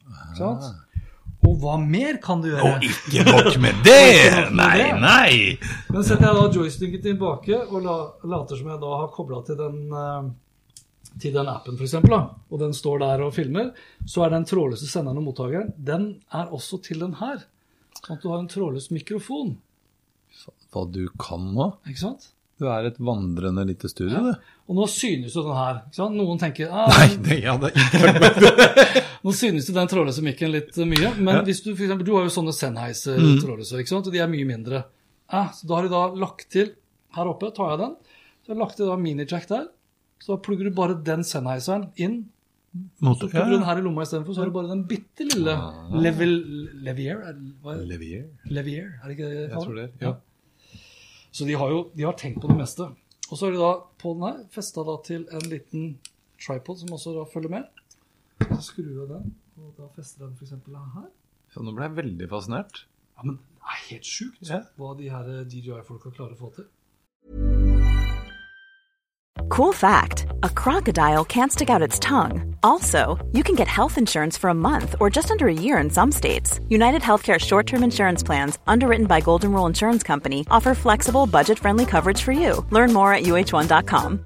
[0.08, 0.87] Ikke sant?
[1.46, 2.72] Og hva mer kan du gjøre?
[2.74, 4.50] Og ikke nok med det!
[4.58, 5.32] Nei, nei!
[5.94, 9.60] Men setter jeg da joysticken tilbake og la, later som jeg da har kobla til
[9.60, 10.30] den eh,
[11.22, 13.72] til den appen, f.eks., og den står der og filmer,
[14.06, 17.42] så er den trådløse senderen og mottakeren den er også til den her.
[18.04, 19.56] Sånn at du har en trådløs mikrofon.
[20.74, 21.72] Hva du kan nå?
[21.90, 22.30] Ikke sant?
[22.58, 24.48] Du er et vandrende lite studio, du.
[24.68, 25.84] Og nå synes jo den her.
[25.86, 26.18] ikke sant?
[26.18, 30.52] Noen tenker ah, Nei, det, ja, det er ikke Nå synes jo den trådløse mikken
[30.54, 33.42] litt mye, men hvis du for eksempel, du har jo sånne Sennheiser Mm.
[33.44, 34.08] trådløse, ikke sant?
[34.08, 34.86] og de er mye mindre.
[35.32, 36.70] Ja, så da har de da lagt til
[37.18, 37.96] her oppe, tar jeg den,
[38.46, 39.68] så har jeg lagt til da minijack der.
[40.24, 42.30] Så da plugger du bare den Sennheiseren inn,
[43.02, 43.28] så motor.
[43.30, 45.92] plugger du den her i lomma istedenfor, så har du bare den bitte lille Ah.
[45.92, 46.34] level,
[46.88, 47.20] Levier?
[47.22, 47.86] Er er?
[47.86, 48.26] Levier.
[48.50, 49.50] Levier, er det ikke det?
[49.52, 50.14] Jeg tror det, ja.
[51.34, 52.88] Så de har jo de har tenkt på det meste.
[53.30, 55.98] Og så har de da på den her festa til en liten
[56.40, 57.66] tripod som også da følger med.
[58.42, 60.52] Så skrur av den, og da fester den f.eks.
[60.96, 61.10] her.
[61.54, 62.84] Så nå ble jeg veldig fascinert.
[63.18, 64.62] Ja, men det er helt sjukt Ja.
[64.78, 66.68] hva de her DJI-folka klarer å få til.
[69.50, 72.56] Cool fact a crocodile can't stick out its tongue.
[72.64, 75.90] Also, you can get health insurance for a month or just under a year in
[75.90, 76.60] some states.
[76.70, 81.58] United Healthcare short term insurance plans, underwritten by Golden Rule Insurance Company, offer flexible, budget
[81.60, 82.66] friendly coverage for you.
[82.72, 84.26] Learn more at uh1.com.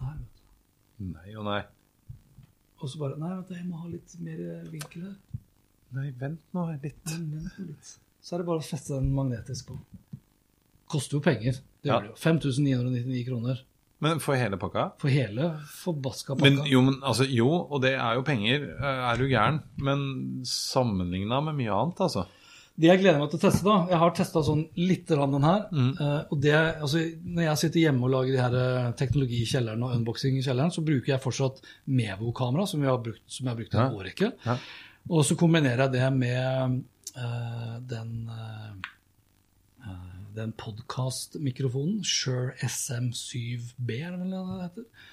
[0.00, 1.04] Der, vet du.
[1.12, 1.60] Nei og nei.
[2.78, 5.16] Og så bare Nei, du, jeg må ha litt mer vinkel her.
[5.96, 7.00] Nei, vent nå litt.
[7.08, 7.94] Nei, vent nå litt.
[8.22, 9.78] Så er det bare å feste den magnetisk på.
[10.90, 11.58] Koster jo penger.
[11.82, 11.98] Det Ja.
[12.00, 12.14] det jo.
[12.18, 13.60] 5999 kroner
[14.00, 14.92] Men for hele pakka?
[14.98, 16.44] for hele forbaska pakka.
[16.44, 19.62] Men jo, men, altså, jo, og det er jo penger, eh, er du gæren.
[19.76, 22.26] Men sammenligna med mye annet, altså.
[22.78, 25.46] Det jeg gleder meg til å teste, da Jeg har testa sånn litt grann den
[25.46, 25.64] her.
[25.74, 25.88] Mm.
[25.98, 29.48] eh, og det, altså, når jeg sitter hjemme og lager de her eh, teknologi i
[29.50, 31.58] kjelleren og unboxing i kjelleren, så bruker jeg fortsatt
[31.90, 34.30] Mevo-kamera, som, brukt- som jeg har brukt i en årrekke.
[34.46, 34.58] Ja.
[35.08, 36.78] Og så kombinerer jeg det med
[37.16, 38.88] uh, den uh,
[40.38, 45.08] den podkastmikrofonen, Shure SM7B, eller hva det heter.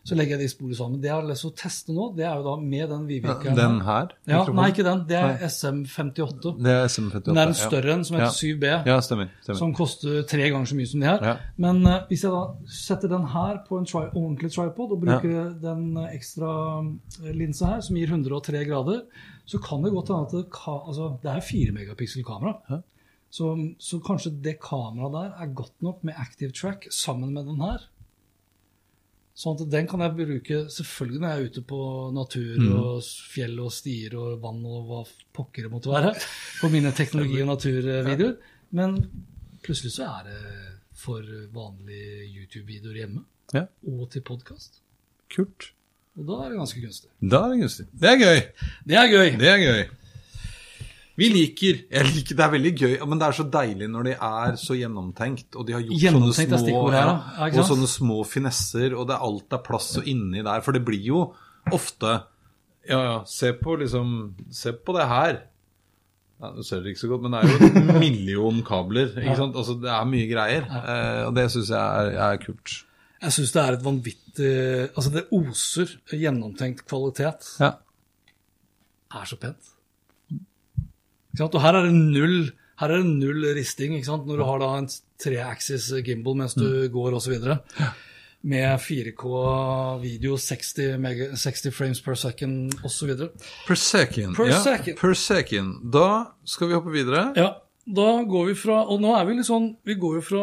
[0.00, 1.00] Så legger jeg de sporene sammen.
[1.02, 3.56] Det jeg har lyst til å teste nå, det er jo da med den vidvinkelen.
[3.58, 4.14] Den her?
[4.30, 5.02] Ja, nei, ikke den.
[5.10, 6.54] Det er SM58.
[6.56, 7.26] Det er SM58.
[7.26, 8.38] Den er den større enn som heter Ja.
[8.38, 9.28] 7B, Ja, stemmer.
[9.44, 9.58] stemmer.
[9.60, 11.26] som koster tre ganger så mye som de her.
[11.28, 11.36] Ja.
[11.60, 12.42] Men uh, hvis jeg da
[12.80, 17.74] setter den her på en tri ordentlig tripod og bruker den eh, ekstra eh, linsa
[17.74, 19.04] her, som gir 103 grader,
[19.44, 22.56] så kan det godt hende at det, ka altså, det er 4 megapiksel kamera.
[22.70, 22.80] Ja.
[23.30, 27.60] Så, så kanskje det kameraet der er godt nok med active track sammen med den
[27.60, 27.84] her.
[29.36, 31.78] Sånn at den kan jeg bruke selvfølgelig når jeg er ute på
[32.12, 32.72] natur Mm.
[32.80, 35.00] og fjell og stier og vann og hva
[35.32, 36.14] pokker det måtte være,
[36.60, 38.36] på mine teknologi- og naturvideoer.
[38.72, 38.98] Men
[39.62, 40.40] plutselig så er det
[40.94, 41.22] for
[41.54, 43.64] vanlige YouTube-videoer hjemme, Ja.
[43.86, 44.80] og til podkast.
[45.34, 45.70] Kult.
[46.18, 47.08] Og da er det ganske gunstig.
[47.22, 47.86] Da er det gunstig.
[47.98, 48.40] Det er gøy.
[48.86, 49.38] Det er gøy!
[49.38, 49.88] Det er gøy.
[51.20, 54.14] Vi liker Jeg liker Det er veldig gøy, men det er så deilig når de
[54.16, 58.96] er så gjennomtenkt, og de har gjort sånne små, her, ja, og sånne små finesser,
[58.96, 60.64] og det er alt er plass og inni der.
[60.64, 61.22] For det blir jo
[61.76, 62.18] ofte
[62.88, 64.12] Ja, ja, se på liksom
[64.56, 65.42] Se på det her.
[66.40, 69.12] Ja, Du ser det ikke så godt, men det er jo en million kabler.
[69.12, 69.58] ikke sant?
[69.60, 72.78] Altså, Det er mye greier, eh, og det syns jeg er, er kult.
[73.20, 74.54] Jeg syns det er et vanvittig
[74.94, 77.50] Altså, det oser gjennomtenkt kvalitet.
[77.60, 77.74] Ja.
[79.20, 79.69] er så pent.
[81.38, 84.26] Og her er det null her er det null risting ikke sant?
[84.26, 84.86] når du har da en
[85.20, 87.34] treaxis gimbal mens du går osv.
[88.42, 93.10] Med 4K video, 60, mega, 60 frames per second osv.
[93.66, 94.32] Per second.
[94.38, 94.96] Per ja, second.
[94.96, 95.74] Per second.
[95.92, 96.06] Da
[96.48, 97.26] skal vi hoppe videre.
[97.36, 97.50] Ja,
[97.84, 100.42] da går vi fra Og nå er vi litt sånn Vi går jo fra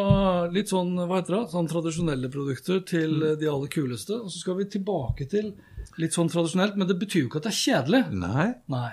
[0.51, 3.39] litt sånn hva heter det, sånn tradisjonelle produkter til Mm.
[3.39, 4.14] de aller kuleste.
[4.22, 5.53] Og så skal vi tilbake til
[5.97, 8.03] litt sånn tradisjonelt, men det betyr jo ikke at det er kjedelig.
[8.14, 8.53] Nei.
[8.70, 8.91] Nei.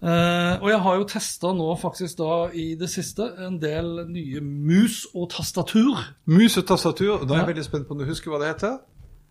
[0.00, 4.40] Eh, og jeg har jo testa nå faktisk da i det siste en del nye
[4.40, 5.98] mus og tastatur.
[6.26, 7.26] Mus og tastatur.
[7.26, 7.50] Da er jeg Ja.
[7.52, 8.78] veldig spent på om du husker hva det heter.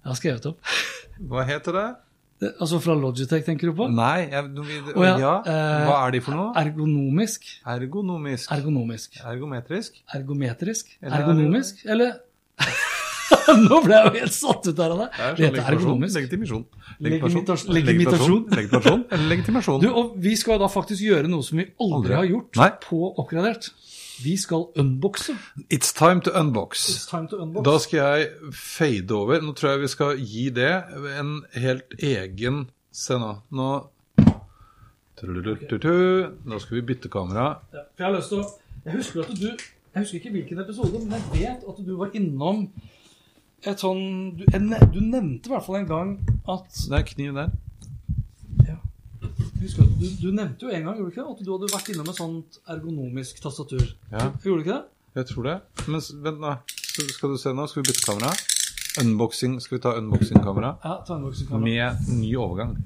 [0.03, 0.59] Jeg har skrevet opp.
[1.19, 1.87] Hva heter det?
[2.39, 3.89] Det, altså fra Logitech, tenker du på?
[3.91, 5.33] Nei, jeg, vi- Å ja, ja.
[5.43, 6.53] eh, Hva er de for noe?
[6.55, 7.41] Ergonomisk.
[7.67, 8.49] Ergonomisk.
[8.51, 9.17] Ergonomisk.
[9.25, 9.91] Ergometrisk?
[10.15, 10.85] Ergometrisk.
[11.01, 11.83] Eller- Ergonomisk.
[11.85, 12.13] Eller
[13.69, 15.19] Nå ble jeg jo helt satt ut der av deg.
[15.37, 16.15] Det heter ergonomisk.
[16.19, 16.65] legitimasjon.
[17.05, 17.73] Legimitasjon.
[17.77, 18.43] Legitimasjon.
[18.55, 19.05] Legitimasjon.
[19.31, 19.81] Legitimasjon.
[19.83, 22.17] Du, og vi skal da faktisk gjøre noe som vi aldri, Aldri.
[22.19, 22.69] har gjort Nei.
[22.85, 23.71] på Oppgradert.
[24.23, 25.35] Vi skal unboxe.
[25.71, 26.89] It's time to unbox.
[26.91, 27.63] It's time to unbox.
[27.65, 29.39] Da skal jeg fade over.
[29.41, 30.73] Nå tror jeg vi skal gi det
[31.21, 33.35] en helt egen Se nå.
[33.53, 33.69] Nå
[35.19, 37.59] Nå skal vi bytte kamera.
[37.73, 38.45] Ja, for jeg har lyst til å
[38.85, 42.13] Jeg husker at du Jeg husker ikke hvilken episode, men jeg vet at du var
[42.15, 42.67] innom
[43.67, 46.11] et sånn Du, du nevnte i hvert fall en gang
[46.47, 47.49] at Det er kniv der.
[48.67, 48.77] ja,
[49.61, 51.89] husker du, du nevnte jo en gang gjorde du ikke det, at du hadde vært
[51.93, 53.83] innom et sånt ergonomisk tastatur.
[54.11, 54.29] Ja.
[54.45, 54.85] Gjorde du ikke det?
[55.19, 55.57] Jeg tror det.
[55.89, 56.53] Men vent, nå.
[57.17, 57.65] Skal du se nå.
[57.67, 58.29] Skal vi bytte kamera?
[59.01, 59.57] Unboxing.
[59.61, 60.69] Skal vi ta unboxing-kamera?
[60.83, 61.65] Ja, ta unboxing-kamera.
[61.65, 62.77] Med ny overgang.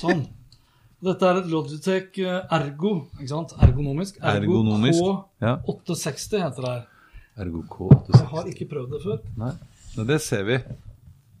[0.00, 0.26] Sånn.
[1.00, 3.54] Dette er et Logitech eh, Ergo, ikke sant?
[3.64, 4.18] Ergonomisk.
[4.20, 5.00] Ergo Ergonomisk.
[5.40, 6.82] K860 heter det her.
[7.38, 8.24] Ergo Jeg K86.
[8.30, 9.18] har ikke prøvd det før.
[9.40, 9.52] Nei.
[9.96, 10.58] Nei, det ser vi.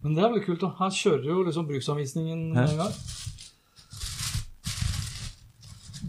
[0.02, 0.60] Men det er veldig kult.
[0.60, 0.70] da.
[0.78, 2.62] Her kjører jo liksom bruksanvisningen Hæ?
[2.70, 2.94] en gang.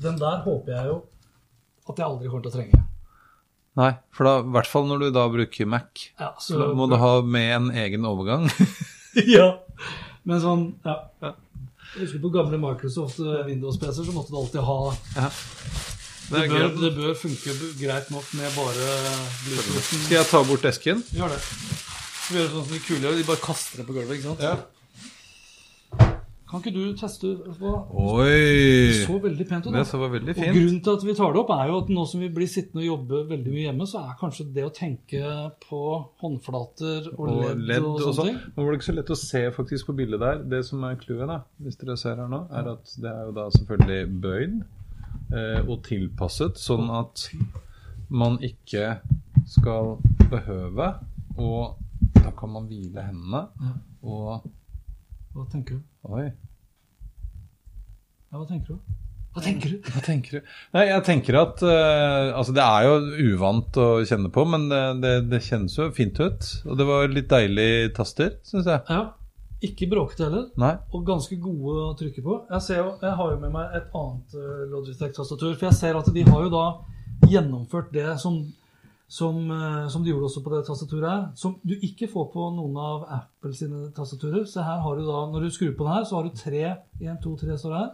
[0.02, 1.02] Den der håper jeg jo
[1.90, 2.80] at jeg aldri kommer til å trenge.
[3.80, 6.06] Nei, for da, i hvert fall når du da bruker Mac.
[6.20, 8.48] Ja, Så da må du ha med en egen overgang.
[9.36, 9.58] ja.
[10.28, 10.96] Men sånn, ja.
[11.22, 14.78] Jeg husker på gamle Microsoft eh, Windows-PC-er så måtte du alltid ha
[15.18, 15.30] Ja.
[16.32, 18.92] Det Det bør, det bør funke greit nok med bare
[19.46, 20.04] Bluetoothen.
[20.08, 21.02] Skal jeg ta bort esken?
[21.12, 21.42] Gjør det.
[22.32, 24.30] Vi gjør det sånn som de kule gjør, de bare kaster det på gulvet, ikke
[24.32, 24.46] sant?
[24.46, 24.56] Ja.
[26.52, 27.30] Kan ikke du teste
[27.62, 27.70] på?
[27.96, 29.06] Oi!
[29.06, 29.72] Så veldig pent ut.
[29.72, 31.92] Det så var veldig Og grunnen til at vi tar det opp, er jo at
[31.96, 34.74] nå som vi blir sittende og jobbe veldig mye hjemme, så er kanskje det å
[34.76, 35.22] tenke
[35.64, 35.80] på
[36.24, 38.30] håndflater og Og ledd, ledd og og sånne sånn.
[38.34, 38.42] ting.
[38.58, 40.44] Nå var det ikke så lett å se faktisk på bildet der.
[40.56, 43.48] Det som er clouet, hvis dere ser her nå, er at det er jo da
[43.56, 44.60] selvfølgelig bøyd
[45.32, 47.28] og tilpasset, sånn at
[48.12, 48.98] man ikke
[49.48, 49.96] skal
[50.32, 50.90] behøve
[51.40, 51.78] Og
[52.18, 53.72] da kan man hvile hendene Ja.
[54.04, 54.44] og
[55.34, 55.86] Hva tenker du?
[56.12, 56.26] Oi.
[58.32, 58.98] Ja, hva tenker du?
[59.32, 59.78] Hva tenker du?
[59.88, 60.52] Hva tenker du?
[60.76, 64.82] Nei, jeg tenker at uh, Altså, det er jo uvant å kjenne på, men det,
[65.04, 66.50] det, det kjennes jo fint ut.
[66.68, 68.84] Og det var litt deilig taster, syns jeg.
[68.92, 69.06] Ja,
[69.66, 70.48] ikke bråkete heller.
[70.60, 70.72] Nei.
[70.96, 72.38] Og ganske gode å trykke på.
[72.50, 75.54] Jeg, ser jo, jeg har jo med meg et annet uh, Logitech-tastatur.
[75.54, 76.66] For jeg ser at de har jo da
[77.30, 78.40] gjennomført det som,
[79.12, 81.24] som, uh, som de gjorde også på det tastaturet her.
[81.38, 84.48] Som du ikke får på noen av Apple sine tastaturer.
[84.50, 86.64] Så her har du da, når du skrur på den her, så har du tre
[86.98, 87.94] 1, 2, 3 står det her.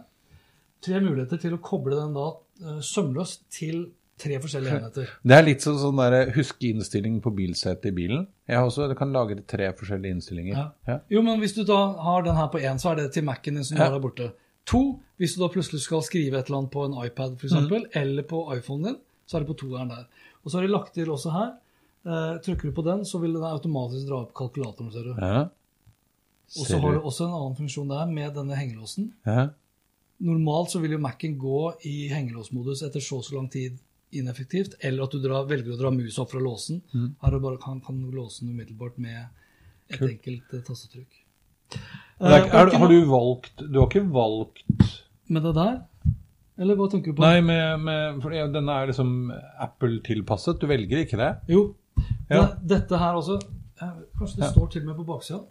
[0.88, 3.90] Tre muligheter til å koble den da uh, sømløst til
[4.20, 5.12] tre forskjellige enheter.
[5.22, 8.26] Det er litt sånn, sånn der, huske innstilling på bilsetet i bilen.
[8.48, 10.54] Jeg har også, Du kan lage tre forskjellige innstillinger.
[10.56, 10.66] Ja.
[10.88, 10.98] Ja.
[11.14, 13.60] Jo, men hvis du da har den her på én, så er det til Mac-en
[13.60, 14.32] din som du har der borte.
[14.68, 14.82] To,
[15.16, 18.26] hvis du da plutselig skal skrive et eller annet på en iPad for eksempel, eller
[18.28, 20.04] på iPhonen din, så er det på toeren der.
[20.44, 21.54] Og så har de lagt til også her.
[22.08, 25.14] Eh, trykker du på den, så vil den automatisk dra opp kalkulatoren, ser du.
[25.16, 25.46] Ja.
[26.48, 29.10] Og så har du også en annen funksjon der med denne hengelåsen.
[29.28, 29.50] Ja.
[30.24, 33.76] Normalt så vil jo Mac-en gå i hengelåsmodus etter så og så lang tid
[34.16, 36.80] ineffektivt, eller at du drar, velger å dra mus opp fra låsen.
[36.94, 37.10] Mm.
[37.22, 39.26] Her er bare, kan, kan låse den umiddelbart med
[39.88, 41.24] et enkelt uh, tastetrykk.
[41.68, 44.62] Er, er, Eh, er, har du valgt Du har ikke valgt
[45.28, 45.74] Med det der?
[46.58, 47.22] Eller hva tenker du på?
[47.22, 49.28] Nei, med, med, for denne er liksom
[49.62, 50.58] Apple-tilpasset.
[50.58, 51.28] Du velger ikke det?
[51.52, 51.60] Jo.
[52.30, 52.40] Ja.
[52.40, 54.50] Det, dette her også eh, Kanskje det Ja.
[54.56, 55.42] står til og med på baksida?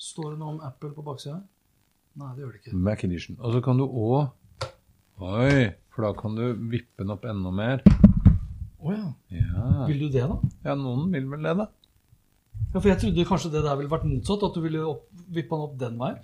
[0.00, 1.38] Står det noe om Apple på baksida?
[2.20, 2.76] Nei, det gjør det ikke.
[2.90, 3.38] Mac Edition.
[3.38, 4.28] Og så kan du òg
[5.20, 7.82] Oi, for da kan du vippe den opp enda mer.
[8.80, 9.10] Å ja.
[9.34, 9.66] Ja.
[9.90, 10.38] Vil du det, da?
[10.64, 11.68] ja, noen vil vel det, da.
[12.70, 15.56] Ja, For jeg trodde kanskje det der ville vært motsatt, at du ville opp, vippe
[15.56, 16.18] den opp den veien.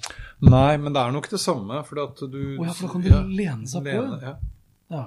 [0.46, 3.04] Nei, men det er nok det samme, fordi at du Å ja, for da kan
[3.06, 4.34] du lene seg på, lene, ja.
[4.94, 4.96] ja.
[4.96, 5.04] Ja.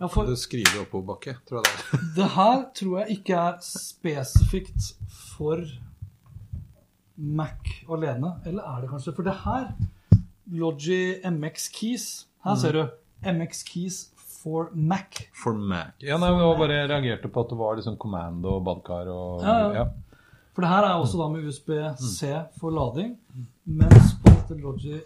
[0.00, 2.06] ja, for Det skriver oppoverbakke, tror jeg det er.
[2.18, 4.92] det her tror jeg ikke er spesifikt
[5.36, 5.62] for
[7.16, 8.34] Mac alene.
[8.44, 9.14] Eller er det kanskje?
[9.16, 9.70] For det her,
[10.58, 12.08] Logi MX Keys
[12.46, 12.60] Her Mm.
[12.62, 12.82] ser du.
[13.26, 15.24] MX Keys for Mac.
[15.34, 15.94] For Mac.
[16.00, 19.56] Ja, nei, jeg bare reagerte på at det var liksom Commando og badkar og Ja,
[19.58, 19.72] ja.
[19.80, 19.86] ja.
[20.54, 22.30] For det her er også da med USB-C
[22.60, 23.16] for lading.
[23.66, 25.00] Mens på dette Logi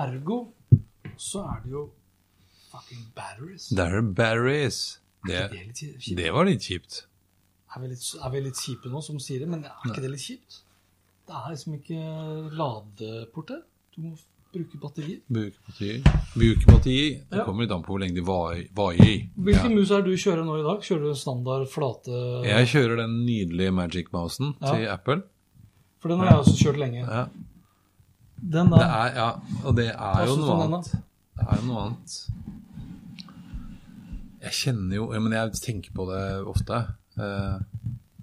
[0.00, 0.38] Ergo
[1.18, 1.90] så er det jo
[2.70, 3.66] fucking batteries.
[3.68, 4.78] Det er batteries.
[5.26, 7.02] Det, Er det litt det var litt kjipt.
[7.76, 10.10] Er vi, litt, er vi litt kjipe nå som sier det, men er ikke det
[10.10, 10.62] litt kjipt?
[11.26, 12.00] Det er liksom ikke
[12.58, 13.62] ladeportet.
[13.94, 14.16] Du må
[14.52, 15.20] bruke batterier.
[15.28, 17.20] Bruke batterier.
[17.30, 17.44] Det Ja.
[17.44, 19.30] kommer litt an på hvor lenge de var- vaier i.
[19.38, 19.76] Hvilken Ja.
[19.76, 20.82] mus er det du kjører nå i dag?
[20.82, 24.72] Kjører du standard flate Jeg kjører den nydelige Magic-mousen Ja.
[24.74, 25.22] til Apple.
[26.00, 27.06] For den har jeg også kjørt lenge.
[27.06, 27.24] Ja.
[28.42, 28.86] Den Det der.
[28.86, 29.30] er, ja,
[29.64, 30.84] og det er jo noe annet.
[30.92, 32.28] Det er jo noe annet.
[34.42, 36.94] Jeg kjenner jo Men jeg tenker på det ofte.
[37.18, 37.58] Eh,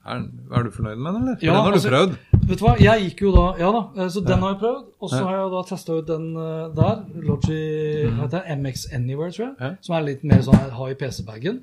[0.10, 0.26] er,
[0.58, 1.38] er du fornøyd med den, eller?
[1.40, 2.18] For Ja, den har du altså- prøvd.
[2.50, 4.86] Vet du hva, jeg gikk jo da Ja da, eh, så den har jeg prøvd.
[5.00, 7.60] Og så har jeg da testa ut den eh, der, Logi
[8.10, 8.20] mm.
[8.24, 9.56] heter det, MX Anywhere, tror jeg.
[9.60, 9.72] Ja.
[9.82, 11.62] Som er litt mer sånn high PC-bagen.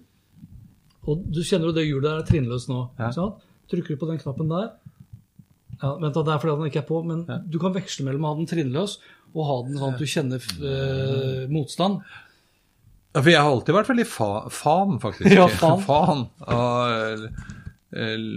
[1.06, 2.88] Og du kjenner jo det hjulet der er trinnløst nå.
[2.98, 3.10] Ja.
[3.14, 3.42] sant?
[3.70, 4.70] Trykker du på den knappen der
[5.82, 7.38] ja, Vent, da, det er fordi den ikke er på, men Ja.
[7.38, 8.98] du kan veksle mellom å ha den trinnløs
[9.34, 12.00] og ha den sånn at du kjenner eh, motstand.
[13.12, 15.30] Ja, for jeg har alltid vært veldig fa fan, faktisk.
[15.36, 15.82] Ja, fan.
[15.88, 17.26] fan eh,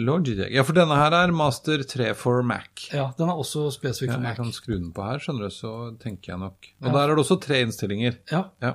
[0.07, 0.51] Logitech.
[0.55, 2.87] Ja, for denne her er Master 3 for Mac.
[2.93, 5.55] Ja, Den er også spesifikk Ja, for jeg kan skru den på her, skjønner du,
[5.55, 6.69] så tenker jeg nok.
[6.81, 6.93] Og Ja.
[6.93, 8.17] der er det også tre innstillinger.
[8.31, 8.73] Ja, Ja.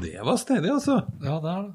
[0.00, 1.02] Det var stedig, altså.
[1.22, 1.74] ja, det er det.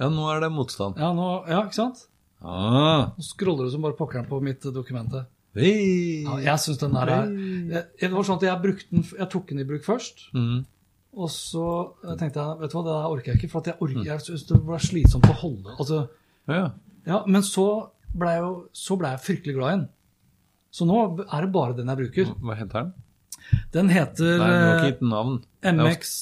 [0.00, 0.96] Ja, nå er det motstand.
[0.96, 2.06] Ja, nå, ja, ikke sant?
[2.42, 5.12] Ah, Nå scroller du som bare pokkeren på mitt dokument
[5.54, 6.22] Hey.
[6.24, 9.48] Ja, jeg synes den der er jeg, Det var sånn at jeg den Jeg tok
[9.48, 10.30] den i bruk først.
[10.32, 10.64] Mm.
[11.18, 11.64] Og så
[12.04, 13.50] eh, tenkte jeg vet du hva, det der orker jeg ikke.
[13.50, 15.74] For at jeg, orker, jeg synes det ble slitsomt å holde.
[15.76, 16.08] Altså,
[16.48, 16.70] Ja.
[17.06, 17.66] Ja, men så
[18.12, 19.86] ble, jeg så ble jeg fryktelig glad i den.
[20.70, 22.34] Så nå er det bare den jeg bruker.
[22.44, 22.92] Hva heter den?
[23.74, 25.36] Den heter Nei, du har eh, ikke gitt den navn.
[25.64, 26.14] MX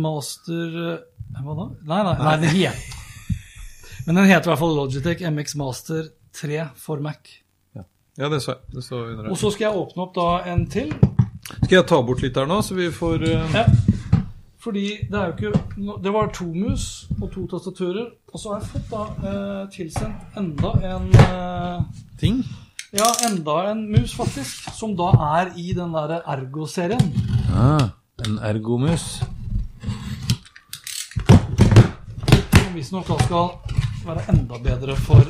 [0.00, 1.66] Master eh, Hva da?
[1.90, 3.02] Nei, nei, nei den heter
[4.06, 7.30] Men den heter i hvert fall Logitech MX Master 3 for Mac.
[7.76, 7.84] Ja,
[8.18, 8.74] Ja, det så jeg.
[8.74, 10.90] Det så Og så skal jeg åpne opp da en til.
[11.62, 13.54] Skal jeg ta bort litt her nå, så vi får uh...
[13.54, 13.68] Ja.
[14.64, 18.06] Fordi det er jo ikke Det var to mus og to tastaturer.
[18.32, 21.82] Og så har jeg fått da eh, tilsendt enda en eh,
[22.20, 22.40] ting?
[22.94, 24.70] Ja, enda en mus, faktisk.
[24.72, 27.12] Som da er i den derre Ergo-serien.
[27.52, 27.92] Ah,
[28.24, 29.20] en ergomus.
[32.54, 33.48] Som visstnok da skal
[34.08, 35.28] være enda bedre for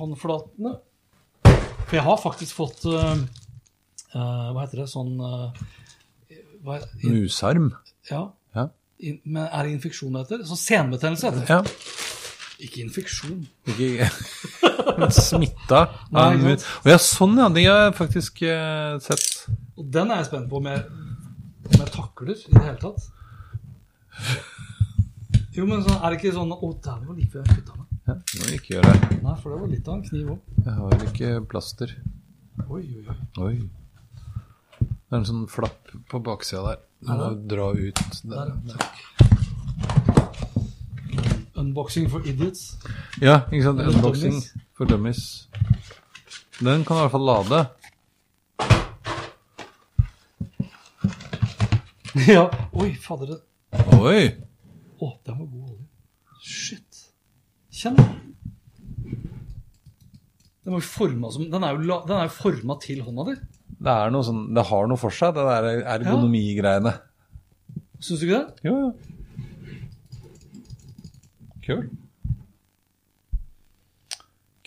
[0.00, 0.76] håndflatene.
[1.44, 3.12] For jeg har faktisk fått eh,
[4.16, 4.90] eh, Hva heter det?
[4.90, 5.66] Sånn eh,
[7.04, 7.74] Musarm.
[8.10, 8.32] Ja.
[9.24, 10.44] Men er det infeksjon det heter?
[10.48, 11.48] Så senbetennelse heter det.
[11.50, 12.12] ja.
[12.64, 13.40] Ikke infeksjon.
[13.66, 14.06] Ikke
[15.26, 15.80] smitta
[16.14, 16.54] Nei?
[16.54, 17.48] Å ja, sånn ja.
[17.52, 19.26] De har jeg faktisk uh, sett.
[19.74, 20.84] Og den er jeg spent på om jeg,
[21.66, 23.08] om jeg takler i det hele tatt.
[25.54, 27.94] Jo, men så, er det ikke sånn Å, dæven, var like jeg kutta meg.
[28.04, 28.94] Ja, det må vi ikke gjøre.
[29.24, 30.52] Nei, for det var litt av en kniv òg.
[30.64, 31.96] Jeg har ikke plaster.
[32.68, 33.16] Oi, oi, oi.
[33.44, 33.56] Oi.
[35.08, 36.78] Det er en sånn flapp på baksida der.
[37.04, 38.78] Du må dra ut Der, der.
[41.60, 42.62] Unboxing for idiots.
[43.22, 43.80] Ja, ikke sant.
[43.84, 44.48] Eller Unboxing dummies.
[44.74, 45.22] for dummies.
[46.60, 47.60] Den kan i hvert fall lade.
[52.34, 52.44] ja.
[52.72, 53.26] Oi, fader.
[53.26, 53.42] det-
[54.00, 54.24] Oi!
[55.02, 55.86] Å, den var god olje.
[56.44, 57.00] Shit.
[57.74, 57.96] Kjenn.
[60.64, 60.88] Den var jo
[61.34, 63.34] som Den er jo, la- den er jo forma til hånda di.
[63.80, 66.94] Det noe sånn Det har noe for seg, det der ergonomigreiene.
[68.00, 68.68] Syns du ikke det?
[68.68, 68.92] Jo, jo.
[71.64, 71.84] Kul.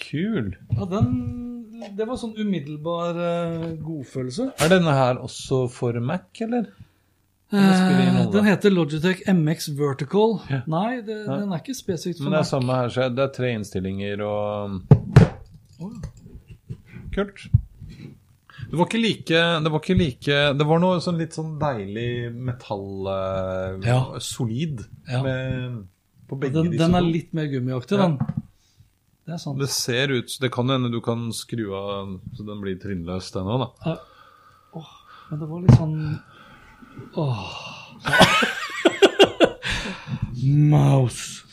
[0.02, 0.56] Kul.
[0.74, 1.10] Ja, den
[1.98, 4.52] Det var sånn umiddelbar uh, godfølelse.
[4.64, 6.72] Er denne her også for Mac, eller?
[7.54, 10.40] Eh, den heter Logitech MX Vertical.
[10.50, 10.62] Ja.
[10.68, 11.38] Nei, det, Nei.
[11.44, 12.50] den er ikke spesifikt for Men det er Mac.
[12.50, 14.82] samme her, så det er tre innstillinger og
[15.78, 15.92] Å,
[17.16, 17.46] Kult.
[18.68, 22.34] Det var ikke like Det var ikke like Det var noe sånn litt sånn deilig
[22.36, 24.02] metall eh, Ja.
[24.20, 25.22] Solid Ja.
[25.24, 25.86] med,
[26.28, 28.02] på begge Den, disse den er litt mer gummiaktig, Ja.
[28.10, 28.18] den.
[29.28, 29.60] Det er sant.
[29.60, 33.48] Det ser ut Det kan hende du kan skru av så den blir trinnløs, den
[33.48, 33.96] òg, da.
[34.76, 34.92] Åh,
[35.32, 35.98] men det var litt sånn
[37.16, 37.48] Åh.
[40.44, 41.44] Mouse.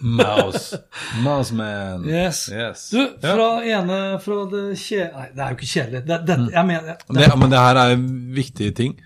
[0.00, 0.76] Mouse.
[1.24, 2.04] Mouseman.
[2.08, 2.48] Yes.
[2.52, 2.90] Yes.
[2.90, 3.60] Du, Ja.
[3.80, 5.10] ene fra det kje...
[5.14, 6.02] Nei, det er jo ikke kjedelig.
[6.08, 7.96] Det, det, jeg mener det, Det, men det her er
[8.36, 8.96] viktige ting.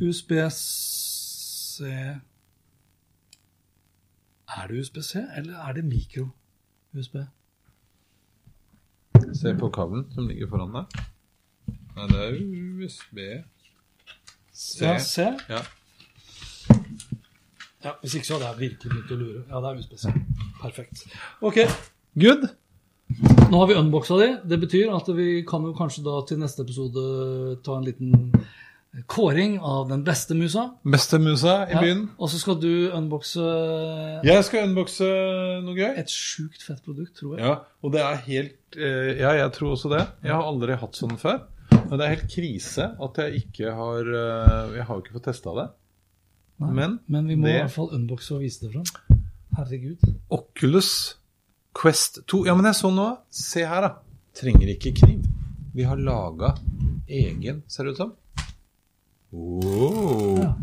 [0.00, 1.84] USB-C
[4.50, 7.16] Er det USB-C, eller er det mikro-USB?
[9.40, 10.84] Se på kabelen som ligger foran deg.
[11.96, 12.32] Nei, det er
[12.80, 13.18] USB.
[14.52, 14.82] C.
[14.84, 15.28] Ja, C.
[15.48, 15.60] Ja.
[17.84, 19.42] Ja, Hvis ikke så hadde jeg virkelig begynt å lure.
[19.48, 20.10] Ja, det er USB-C.
[20.60, 21.04] Perfekt.
[21.40, 21.60] Ok,
[22.20, 22.48] Good.
[23.50, 24.26] nå har vi unboxa de.
[24.52, 27.04] Det betyr at vi kan jo kanskje da til neste episode
[27.64, 28.32] ta en liten
[29.06, 30.66] kåring av den beste musa.
[30.84, 32.04] Beste musa i Ja, byen.
[32.18, 33.44] Og så skal du unboxe
[34.26, 35.06] Jeg skal unboxe
[35.64, 35.92] noe gøy.
[35.96, 37.46] et sjukt fett produkt, tror jeg.
[37.46, 40.04] Ja, og det er helt eh, Ja, jeg tror også det.
[40.26, 41.40] Jeg har aldri hatt sånn før.
[41.88, 45.28] Men det er helt krise at jeg ikke har eh, Jeg har jo ikke fått
[45.30, 45.68] testa det.
[46.60, 48.84] Nei, Men Men vi må det- i hvert fall unboxe og vise det fram.
[49.56, 49.98] Herregud.
[50.30, 51.16] Oculus
[51.74, 53.94] Quest 2 Ja, men jeg så nå Se her, da.
[54.34, 55.24] Trenger ikke kniv.
[55.74, 56.54] Vi har laga
[57.08, 58.12] egen, ser det ut som.
[59.32, 60.38] Wow.
[60.42, 60.54] Ja.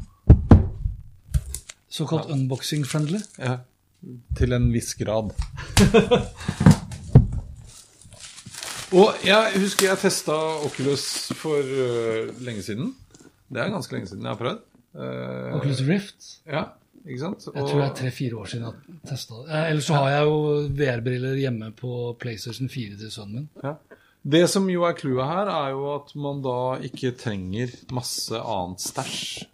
[1.89, 3.19] Såkalt unboxing-friendly.
[3.39, 3.57] Ja.
[4.37, 5.31] Til en viss grad.
[8.95, 11.03] Og jeg husker jeg testa Oculus
[11.35, 12.93] for uh, lenge siden.
[13.51, 14.61] Det er ganske lenge siden jeg har prøvd.
[14.97, 16.27] Eh, Oculus Rift.
[16.49, 16.63] Ja,
[17.05, 17.45] ikke sant?
[17.53, 19.47] Jeg tror det er tre-fire år siden jeg testa det.
[19.53, 20.37] Eh, Ellers så har jeg jo
[20.79, 21.91] VR-briller hjemme på
[22.21, 23.49] PlayStation 4 til sønnen min.
[23.63, 23.75] Ja.
[24.27, 28.83] Det som jo er clouet her, er jo at man da ikke trenger masse annet
[28.83, 29.45] stæsj.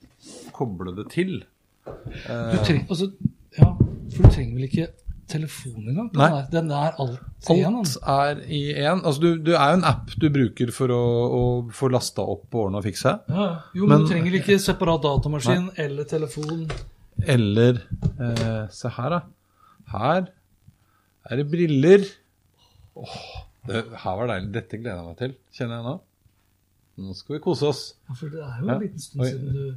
[0.55, 1.43] Koble det til.
[1.85, 3.09] Du trenger, altså,
[3.57, 3.67] ja,
[4.15, 4.87] for du trenger vel ikke
[5.33, 6.07] telefon engang?
[6.13, 7.73] Den, den er alt igjen.
[7.73, 7.79] en.
[7.81, 9.01] Alt er i én.
[9.03, 11.01] Altså, du, du er jo en app du bruker for å,
[11.39, 11.43] å
[11.75, 13.15] få lasta opp og ordne og fikse.
[13.33, 13.47] Ja.
[13.75, 16.67] Jo, men, Men- du trenger ikke separat datamaskin eller telefon.
[17.29, 17.81] Eller
[18.17, 19.21] eh, Se her, da.
[19.93, 20.29] Her
[21.29, 22.07] er det briller.
[22.99, 23.19] Åh,
[23.69, 24.49] det her var deilig.
[24.55, 25.93] Dette gleder jeg meg til, kjenner jeg nå.
[26.97, 27.81] Nå skal vi kose oss.
[28.07, 28.73] Ja, for det er jo Ja.
[28.75, 29.75] en liten stund siden du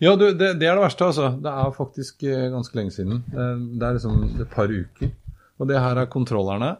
[0.00, 1.28] Ja, du, det, det er det verste, altså.
[1.40, 3.20] Det er faktisk eh, ganske lenge siden.
[3.30, 5.12] Det, er liksom et par uker.
[5.60, 6.72] Og det her er kontrollerne.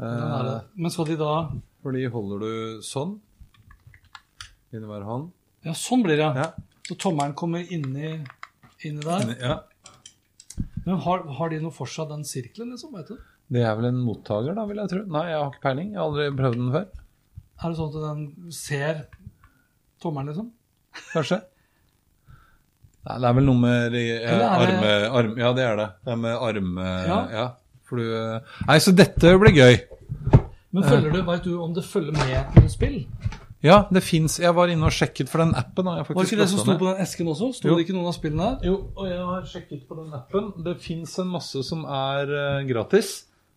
[0.00, 0.46] Er.
[0.56, 1.34] Eh, Men skal de da
[1.82, 3.18] Fordi holder du sånn.
[4.72, 5.28] Inni hver hånd.
[5.66, 6.30] Ja, sånn blir det.
[6.40, 6.46] Ja.
[6.88, 8.14] Så tommelen kommer inni,
[8.82, 9.26] inni der.
[9.26, 9.58] Inni- ja.
[10.86, 12.94] Men har, har de noe for seg, den sirkelen, liksom?
[12.96, 13.18] Vet du?
[13.52, 15.02] Det er vel en mottaker, da, vil jeg tro.
[15.12, 15.92] Nei, jeg har ikke peiling.
[15.92, 16.86] Jeg har aldri prøvd den før.
[17.62, 19.02] Er det sånn at den ser
[20.02, 20.50] tommelen, liksom?
[21.12, 21.38] Kanskje?
[23.02, 25.88] Nei, det er vel noe med de, eh, det- arme, arm, Ja, det er det.
[26.04, 26.88] Det er med arme...
[27.06, 27.20] Ja.
[27.32, 27.46] Ja.
[27.84, 29.80] for du eh, Nei, så dette blir gøy.
[30.72, 33.06] Men følger du, vet du om det følger med noen spill?
[33.62, 35.86] Ja, det fins Jeg var inne og sjekket for den appen.
[35.86, 37.50] har jeg faktisk Var ikke det som sto på den esken også?
[37.54, 37.76] Sto Jo.
[37.76, 38.70] det ikke noen av spillene der?
[38.70, 40.48] Jo, og jeg har sjekket på den appen.
[40.64, 43.12] Det fins en masse som er uh, gratis.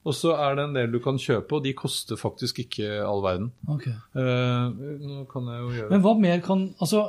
[0.06, 3.24] Og så er det en del du kan kjøpe, og de koster faktisk ikke all
[3.26, 3.47] verden.
[3.74, 3.95] Okay.
[4.14, 4.70] Uh,
[5.01, 7.08] nå kan jeg jo gjøre Men hva mer kan Altså,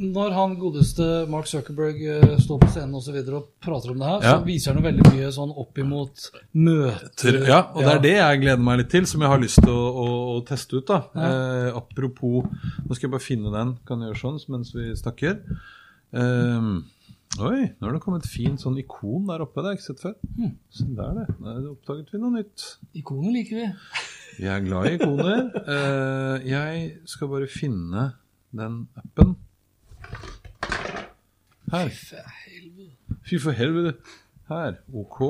[0.00, 3.98] når han godeste Mark Zuckerberg uh, står på scenen og, så videre og prater om
[4.00, 4.36] det her, Ja.
[4.38, 8.14] så viser han jo veldig mye sånn opp imot møter Ja, og det er det
[8.16, 10.06] jeg gleder meg litt til, som jeg har lyst til å, å,
[10.38, 10.86] å teste ut.
[10.88, 11.02] da.
[11.12, 12.46] Eh, apropos
[12.86, 13.74] Nå skal jeg bare finne den.
[13.86, 15.42] Kan jeg gjøre sånn mens vi snakker?
[16.16, 16.84] Ehm,
[17.42, 19.60] oi, nå har det kommet et fint sånn ikon der oppe.
[19.60, 20.14] Det har jeg ikke sett før.
[20.72, 21.26] Så der, det.
[21.42, 22.66] Der oppdaget vi noe nytt.
[22.96, 23.66] Ikoner liker vi.
[24.36, 25.42] Vi er glad i ikoner.
[25.66, 28.06] Uh, jeg skal bare finne
[28.56, 29.34] den appen.
[31.72, 31.92] Her.
[33.26, 33.96] Fy for helvete.
[34.48, 34.80] Her.
[34.94, 35.20] OK.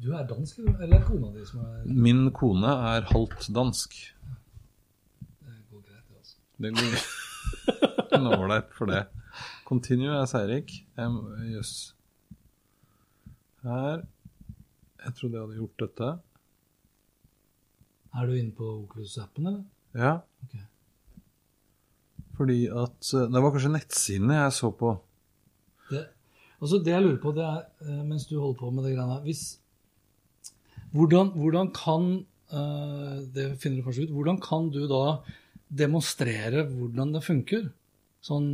[0.00, 3.98] Du er dansk, eller er kona di som er Min kone er halvt dansk.
[5.44, 6.36] Det går greit, altså.
[6.56, 9.04] Det går er ålreit for det.
[9.70, 10.72] Continue er Seirik.
[10.98, 11.94] Jøss.
[13.62, 14.00] Her
[15.04, 16.08] Jeg trodde jeg hadde gjort dette.
[18.10, 19.60] Er du inne på Oculus-appen, eller?
[19.94, 20.16] Ja.
[20.42, 20.64] Okay.
[22.34, 24.90] Fordi at eh, Det var kanskje nettsidene jeg så på.
[25.92, 26.02] Det,
[26.58, 29.20] altså det jeg lurer på, det er, eh, mens du holder på med det greiene
[29.22, 29.44] hvis,
[30.90, 32.10] hvordan, hvordan kan
[32.50, 34.16] eh, Det finner du kanskje ut.
[34.18, 35.20] Hvordan kan du da
[35.70, 37.70] demonstrere hvordan det funker?
[38.18, 38.50] Sånn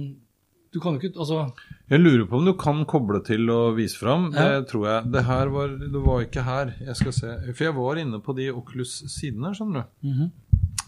[0.75, 1.43] Du kan jo ikke Altså
[1.91, 4.31] Jeg lurer på om du kan koble til og vise fram.
[4.35, 4.57] Ja.
[4.57, 5.13] Det tror jeg.
[5.15, 6.75] Det her var Det var ikke her.
[6.81, 7.33] Jeg skal se.
[7.53, 10.11] For jeg var inne på de Oculus-sidene, skjønner du.
[10.11, 10.33] Mhm.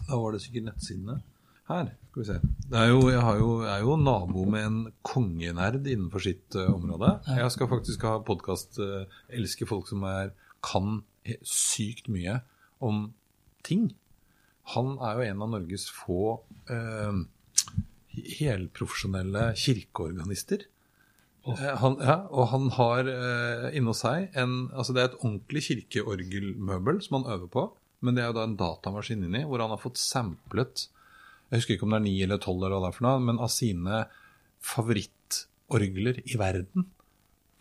[0.09, 1.21] Da var det sikkert nettsidene.
[1.69, 2.37] Her, skal vi se.
[2.73, 7.11] Er jo, jeg, har jo, er jo nabo med en kongenerd innenfor sitt uh, område.
[7.29, 10.33] Jeg skal faktisk ha podkast uh, Elsker folk som er,
[10.65, 11.03] kan
[11.45, 12.39] sykt mye
[12.81, 13.11] om
[13.67, 13.91] ting.
[14.75, 17.21] Han er jo en av Norges få eh,
[18.39, 20.67] helprofesjonelle kirkeorganister.
[21.49, 21.59] Oh.
[21.81, 27.01] Han, ja, og han har eh, hos seg en Altså, det er et ordentlig kirkeorgelmøbel
[27.05, 27.65] som han øver på,
[28.05, 30.89] men det er jo da en datamaskin inni, hvor han har fått samplet
[31.49, 33.25] Jeg husker ikke om det er ni eller tolv eller hva det er for noe,
[33.31, 34.05] men av sine
[34.69, 36.89] favorittorgler i verden.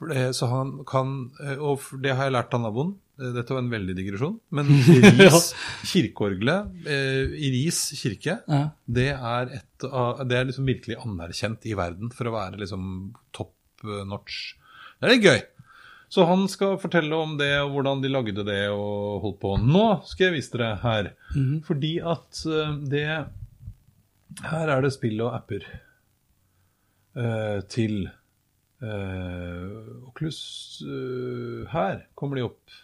[0.10, 2.98] Det, så han kan eh, Og det har jeg lært av naboen.
[3.18, 4.38] Eh, Dette var en veldig digresjon.
[4.56, 4.70] Men
[5.20, 5.52] Ris
[5.92, 8.64] kirkeorgelet eh, i Ris kirke, ja.
[8.86, 9.88] det er, et
[10.28, 12.88] det er liksom virkelig anerkjent i verden for å være liksom
[13.36, 13.54] top
[13.86, 14.56] eh, notch.
[14.98, 15.40] Det er litt gøy.
[16.10, 19.56] Så han skal fortelle om det, og hvordan de lagde det og holdt på.
[19.60, 21.10] Nå skal jeg vise dere her.
[21.68, 23.08] Fordi at eh, det
[24.48, 25.66] Her er det spill og apper
[27.18, 29.64] eh, til eh,
[30.08, 30.40] Oculus.
[31.74, 32.78] her kommer de opp.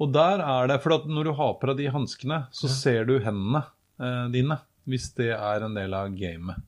[0.00, 3.18] Og der er det For når du har på deg de hanskene, så ser du
[3.20, 3.64] hendene
[4.00, 4.60] eh, dine.
[4.88, 6.62] Hvis det er en del av gamet.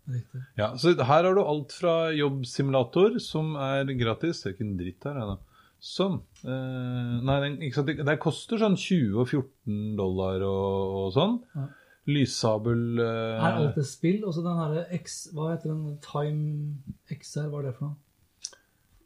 [0.59, 4.43] Ja, så her har du alt fra jobbsimulator, som er gratis.
[4.43, 5.63] Det er ikke en dritt her, jeg, da.
[5.83, 6.21] Sånn.
[6.47, 7.57] Eh, nei, den?
[7.59, 11.41] Det, det koster sånn 20 og 14 dollar og, og sånn.
[11.57, 11.67] Ja.
[12.13, 14.23] Lyssabel eh, Er alt et spill?
[14.27, 15.99] Og så den herre X Hva heter den?
[16.03, 17.99] Time XR, hva er det for noe?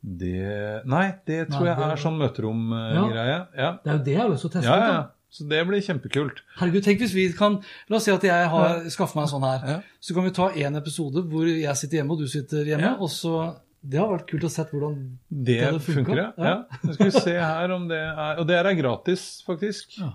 [0.03, 3.37] Det Nei, det tror Nei, jeg er sånn møteromgreie.
[3.57, 3.71] Ja.
[3.83, 4.71] Det er jo det jeg har lyst til å teste.
[4.71, 5.05] Ja, ja,
[5.37, 6.43] Så det blir kjempekult.
[6.61, 7.59] Herregud, tenk hvis vi kan
[7.91, 9.65] La oss si at jeg har skaffer meg en sånn her.
[9.69, 9.79] Ja.
[10.01, 12.93] Så kan vi ta én episode hvor jeg sitter hjemme og du sitter hjemme.
[12.93, 12.97] Ja.
[13.01, 14.95] og så Det har vært kult å se hvordan
[15.29, 15.95] Det, funket.
[15.95, 16.29] funker, ja.
[16.37, 16.45] Ja.
[16.45, 16.79] ja.
[16.83, 19.99] Nå skal vi se her om det er Og det er gratis, faktisk.
[20.01, 20.15] Ja.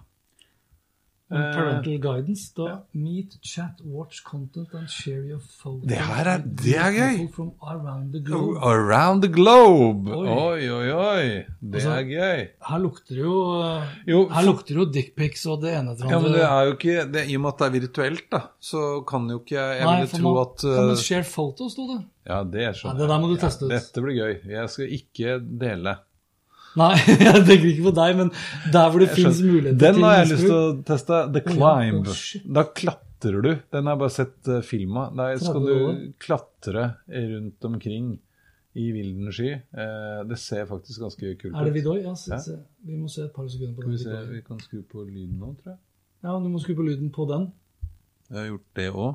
[1.32, 2.52] Eh, Parental guidance.
[2.58, 5.88] Da meet, chat, watch content and share your photos.
[5.88, 7.30] Det her er- det er gøy.
[7.34, 8.58] From around the globe.
[8.60, 10.10] Around the globe!
[10.12, 10.28] Oi.
[10.28, 11.46] Oi, oi, oi.
[11.62, 12.48] Det Altså, er gøy.
[12.70, 16.32] Her lukter det jo Jo, Her lukter jo dickpics og det ene etter Ja, men
[16.34, 16.52] det andre.
[16.52, 19.40] er jo ikke det, I og med at det er virtuelt, da, så kan jo
[19.40, 22.06] ikke jeg Jeg Nei, ville tro at uh, share photos, sto det.
[22.28, 23.70] Ja, det Ja, skjønner det der må du teste ut.
[23.72, 24.34] Dette blir gøy.
[24.52, 25.96] Jeg skal ikke dele.
[26.80, 26.94] Nei,
[27.28, 28.30] jeg tenker ikke på deg, men
[28.72, 31.22] der hvor det fins muligheter Den til har jeg lyst til å teste.
[31.36, 32.08] The Climb.
[32.08, 32.26] Oh.
[32.58, 33.50] Da klatrer du.
[33.76, 35.16] Den har jeg bare sett uh, film av.
[35.20, 35.80] Der skal du
[36.24, 38.14] klatre rundt omkring
[38.80, 39.50] i vilden sky.
[39.76, 41.58] Uh, det ser faktisk ganske kult ut.
[41.60, 41.74] Er det.
[41.76, 41.98] Vidoi?
[42.06, 42.56] Ja, se, se.
[42.88, 43.98] vi må se et par sekunder på Skal den.
[43.98, 45.82] vi se, vi kan skru på lyden nå, tror jeg.
[46.24, 47.50] Ja, du må skru på lyden på den.
[48.32, 49.12] Jeg har gjort det òg.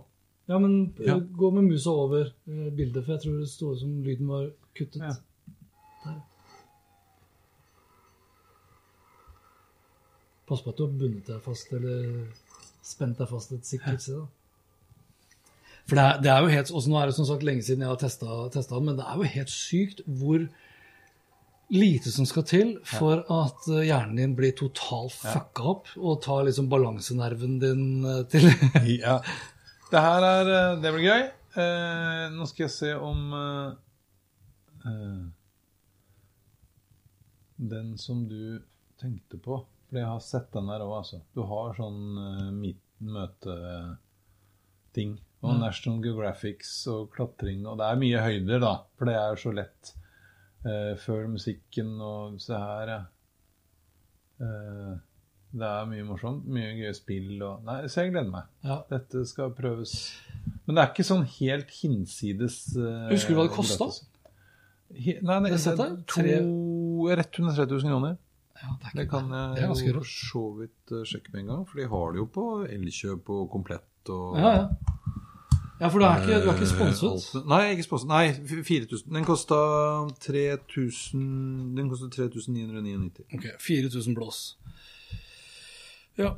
[0.47, 1.17] Ja, men eh, Ja.
[1.19, 5.01] gå med musa over eh, bildet, for jeg tror det sto som lyden var kuttet.
[5.03, 5.15] Ja.
[10.47, 12.26] Pass på at du har bundet deg fast, eller
[12.86, 14.26] spent deg fast et sikkert sted.
[15.86, 17.84] For det er, det er jo helt, også Nå er det som sagt lenge siden
[17.84, 20.47] jeg har testa den, men det er jo helt sykt hvor
[21.74, 26.44] lite som skal til for at eh, hjernen din blir totalt fucka opp og tar
[26.47, 28.47] liksom balansenerven din eh, til
[29.01, 29.18] Ja.
[29.90, 31.24] Det her er eh, Det blir gøy.
[31.57, 33.70] Eh, nå skal jeg se om eh,
[34.90, 35.24] eh,
[37.74, 38.61] Den som du
[39.01, 41.18] tenkte på For jeg har sett den der òg, altså.
[41.37, 42.51] Du har sånn uh,
[43.16, 45.12] møteting.
[45.45, 45.61] Og mm.
[45.62, 47.61] National Geographics og klatring.
[47.68, 48.74] Og det er mye høyder, da.
[48.99, 49.82] For det er jo så lett.
[50.66, 53.03] Uh, før musikken og se her, ja.
[54.37, 54.95] Uh,
[55.57, 56.45] det er mye morsomt.
[56.51, 58.51] Mye gøye spill og Nei, så jeg gleder meg.
[58.66, 58.80] ja.
[58.91, 59.93] Dette skal prøves.
[60.66, 63.87] Men det er ikke sånn helt hinsides uh, Husker du hva det kosta?
[64.91, 65.74] Nei, nei Det
[66.11, 66.22] to,
[67.11, 68.18] rett under 30 000 kroner.
[68.63, 71.67] Ja, det, Det kan jeg det jo for så vidt eh, sjekke med en gang,
[71.69, 74.69] for de har det jo på Elkjøp og Komplett og Ja, ja.
[75.81, 77.35] ja, for du er ikke, du er ikke Eh, sponset?
[77.37, 78.09] alt- Nei, ikke sponset.
[78.09, 79.13] Nei, f- 4000.
[79.15, 79.59] Den kosta
[80.21, 83.27] 3000 Den kosta 3999.
[83.35, 84.57] Ok, 4000 blås.
[86.19, 86.33] Ja,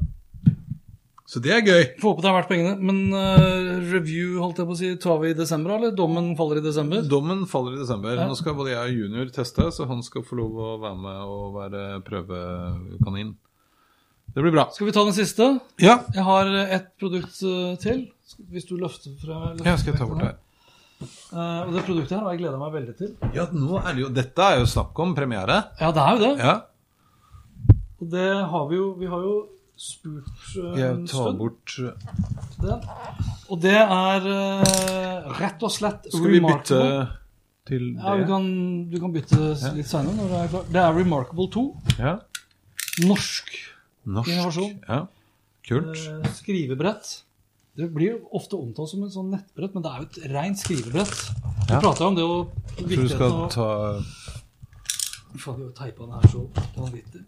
[1.28, 1.82] Så det er gøy.
[2.00, 2.70] Får håpe det er verdt pengene.
[2.80, 5.92] Men uh, review, holdt jeg på å si, tar vi i desember, eller?
[5.96, 7.02] Dommen faller i desember?
[7.04, 8.14] Dommen faller i desember.
[8.16, 8.24] Ja.
[8.30, 11.34] Nå skal både jeg og junior teste, så han skal få lov å være med
[11.34, 13.34] og være prøvekanin.
[14.32, 14.64] Det blir bra.
[14.72, 15.50] Skal vi ta den siste?
[15.84, 18.02] Ja, Jeg har ett produkt eh, til.
[18.52, 20.34] Hvis du løfter fra løfter ja skal jeg ta bort her.
[21.30, 23.12] Uh, og det produktet her har jeg gleda meg veldig til.
[23.36, 25.60] Ja, nå er det jo Dette er jo snakk om premiere.
[25.80, 26.32] Ja, det er jo det.
[26.40, 27.76] Ja.
[27.98, 29.36] Og det har vi jo Vi har jo
[29.78, 31.74] spurt eh, Jeg tar bort
[32.58, 32.80] Den.
[33.48, 37.06] Og det er uh, rett og slett Skal vi bytte Remarkable.
[37.68, 37.78] det?
[38.00, 38.44] Ja, du kan,
[38.90, 39.38] du kan bytte
[39.76, 40.68] litt senere når det er klart.
[40.72, 41.64] Det er Remarkable 2.
[42.00, 42.14] Ja.
[43.04, 43.50] Norsk
[44.08, 44.30] Norsk.
[44.32, 44.76] Innovasjon.
[44.88, 45.02] Ja.
[45.68, 45.96] Kult.
[46.00, 47.10] Uh, skrivebrett.
[47.78, 50.58] Det blir jo ofte omtalt som en sånn nettbrett, men det er jo et rent
[50.58, 51.12] skrivebrett.
[51.68, 51.80] Vi Ja.
[51.84, 53.68] prater om det og Jeg tror du skal av ta
[55.38, 57.22] Faen, vi har teipa den her så vanvittig.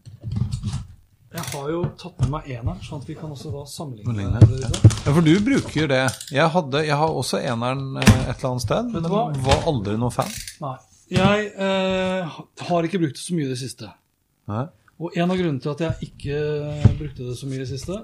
[1.30, 4.40] Jeg har jo tatt med meg eneren, sånn at vi kan også da sammenligne.
[4.40, 4.70] Det.
[5.06, 6.00] Ja, for du bruker det.
[6.34, 9.20] Jeg, hadde, jeg har også eneren eh, et eller annet sted, men hva?
[9.46, 10.32] var aldri noe fan.
[10.64, 10.74] Nei.
[11.10, 13.92] Jeg eh, har ikke brukt det så mye i det siste.
[14.50, 14.64] Nei.
[15.00, 16.40] Og en av grunnene til at jeg ikke
[16.98, 17.96] brukte det så mye i det siste,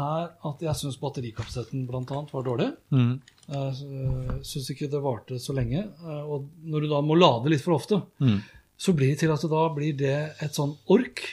[0.00, 2.04] er at jeg syns batterikapasiteten bl.a.
[2.30, 2.68] var dårlig.
[2.94, 3.16] Mm.
[3.50, 5.88] Jeg syns ikke det varte så lenge.
[6.04, 8.38] eh, Og når du da må lade litt for ofte, Mm.
[8.80, 11.24] så blir det til at det da blir det et sånn ork.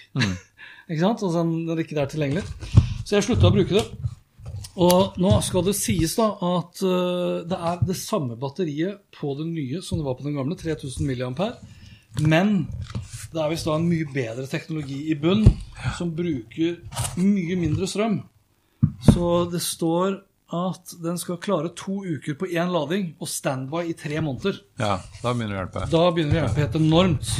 [0.87, 1.23] Ikke sant?
[1.27, 2.45] Altså når det ikke er tilgjengelig.
[3.03, 3.85] Så jeg slutta å bruke det.
[4.77, 9.47] Og nå skal det sies da at eh, det er det samme batteriet på det
[9.49, 11.57] nye som det var på den gamle, 3000 mAh.
[12.21, 12.67] Men
[13.33, 15.43] det er visst da en mye bedre teknologi i bunn
[15.97, 16.79] som bruker
[17.19, 18.21] mye mindre strøm.
[19.09, 23.95] Så det står at den skal klare to uker på én lading og standby i
[23.97, 24.61] tre måneder.
[24.79, 25.87] Ja, da begynner det å hjelpe.
[25.91, 27.33] Da begynner det å hjelpe helt enormt.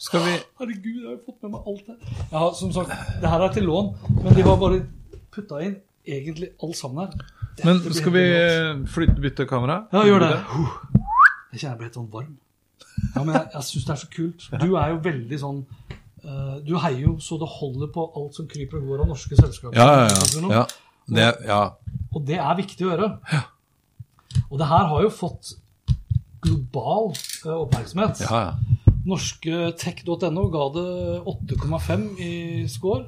[0.00, 1.96] Skal vi Herregud, jeg har jo fått med meg alt her.
[2.32, 3.90] Ja, som sagt, det her er til lån,
[4.22, 4.78] men de har bare
[5.34, 5.74] putta inn
[6.08, 7.26] egentlig alt sammen her.
[7.58, 9.82] Dette Men skal vi eh, flytte, bytte kamera?
[9.92, 10.30] Ja, gjør det.
[11.52, 12.32] Jeg kjenner jeg blir helt sånn varm.
[13.12, 14.48] Ja, men jeg, jeg syns det er så kult.
[14.62, 18.48] Du er jo veldig sånn uh, Du heier jo så det holder på alt som
[18.48, 19.76] kryper og går av norske selskaper.
[19.76, 20.62] Ja, ja, ja.
[20.62, 20.66] ja.
[21.10, 21.62] Det, ja.
[22.14, 23.12] Og det er viktig å gjøre.
[24.48, 25.58] Og det her har jo fått
[26.40, 27.12] global
[27.44, 28.24] uh, oppmerksomhet.
[28.24, 28.79] Ja, ja.
[29.06, 30.88] Norske tech.no ga det
[31.24, 32.32] 8,5 i
[32.68, 33.06] score.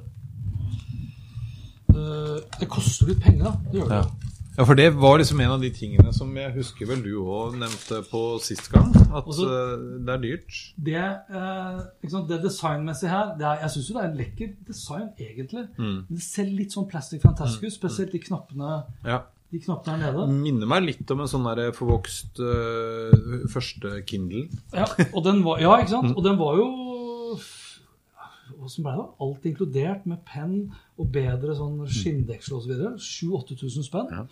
[1.92, 3.54] Eh, Det koster litt penger, da.
[3.70, 3.98] Det gjør det.
[3.98, 4.30] Ja.
[4.56, 7.58] ja, for det var liksom en av de tingene som jeg husker vel du òg
[7.60, 8.88] nevnte på sist gang.
[9.12, 10.56] At Også, eh, det er dyrt.
[10.88, 14.48] Det, eh, ikke det designmessige her det er, Jeg syns jo det er en lekker
[14.66, 15.66] design, egentlig.
[15.78, 16.00] Mm.
[16.08, 19.20] Det ser litt sånn plastic fantastisk ut, spesielt de knappene, Ja.
[19.52, 20.26] De knappene her nede.
[20.32, 24.46] Minner meg litt om en sånn der forvokst uh, første Kindle.
[24.72, 26.14] Ja, og den var, ja, ikke sant?
[26.16, 26.70] Og den var jo
[28.62, 29.04] Åssen ble det?
[29.24, 30.52] Alt inkludert med penn
[31.00, 32.72] og bedre sånn skinndeksel osv.
[33.00, 34.10] 7000-8000 spenn.
[34.12, 34.22] Ja.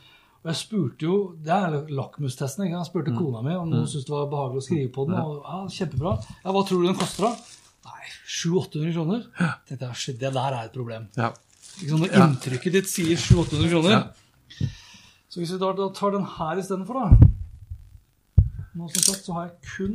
[0.40, 2.68] Og jeg spurte jo Det er lakmustesten.
[2.70, 5.18] Jeg spurte kona mi om hun syntes det var behagelig å skrive på den.
[5.18, 6.14] Og ja, kjempebra.
[6.44, 7.32] Ja, Hva tror du den koster, da?
[7.90, 8.06] Nei,
[8.38, 9.26] 700-800 kroner.
[9.68, 11.08] Tenkte jeg, Det der er et problem.
[11.18, 11.32] Ja.
[11.34, 11.90] Sant?
[11.90, 12.26] Når Ja.
[12.28, 14.08] inntrykket ditt sier 700-800 kroner.
[15.30, 17.28] Så hvis vi da, da tar den her istedenfor, da
[18.74, 19.94] Nå som sagt så har jeg kun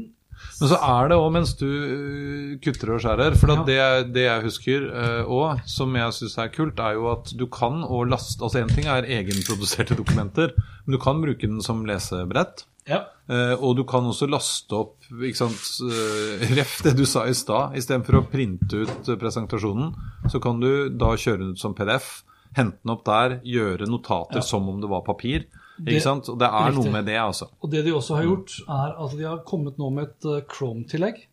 [0.59, 3.79] Men så er det òg mens du øh, kutter og skjærer For det,
[4.15, 4.87] det jeg husker
[5.23, 8.71] òg, som jeg syns er kult, er jo at du kan og laste Altså én
[8.71, 10.55] ting er egenproduserte dokumenter,
[10.85, 12.65] men du kan bruke den som lesebrett.
[12.85, 13.01] Ja.
[13.25, 15.57] Eh, og du kan også laste opp ikke sant,
[15.89, 17.73] eh, Ref det du sa i stad.
[17.79, 19.93] Istedenfor å printe ut eh, presentasjonen,
[20.29, 22.19] så kan du da kjøre den ut som PDF.
[22.55, 24.41] Hente den opp der, gjøre notater Ja.
[24.41, 25.45] som om det var papir.
[25.77, 26.29] Det- Ikke sant?
[26.29, 26.83] Og det er Riktig.
[26.85, 27.49] noe med det, altså.
[27.61, 30.41] Og det de også har gjort, er at de har kommet nå med et eh,
[30.47, 31.25] Chrome-tillegg.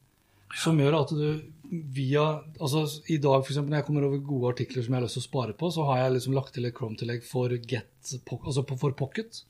[0.54, 1.42] Som gjør at du
[1.72, 5.14] via altså I dag, eksempel, når jeg kommer over gode artikler som jeg har lyst
[5.16, 8.90] til å spare på, så har jeg liksom lagt til et Chrome-tillegg for, altså for
[8.92, 9.44] Pocket.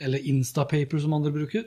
[0.00, 1.64] Eller Instapaper, som andre bruker.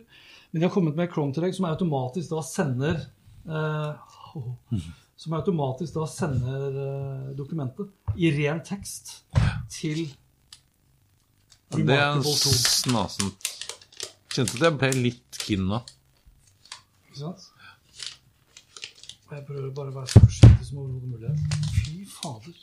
[0.53, 3.01] Men de har kommet med et Chrome-tillegg som automatisk da sender
[3.49, 3.95] eh,
[4.35, 4.55] åh,
[5.21, 9.19] Som automatisk da sender eh, dokumentet i ren tekst
[9.69, 10.07] til
[11.69, 12.53] Det er Remarkable 2.
[12.57, 13.49] snasent.
[14.33, 15.77] Kjente at jeg ble litt kinna.
[17.05, 17.45] Ikke sant?
[19.29, 21.35] Jeg prøver bare å være så forsiktig som overhodet mulig.
[21.75, 22.57] Fy fader.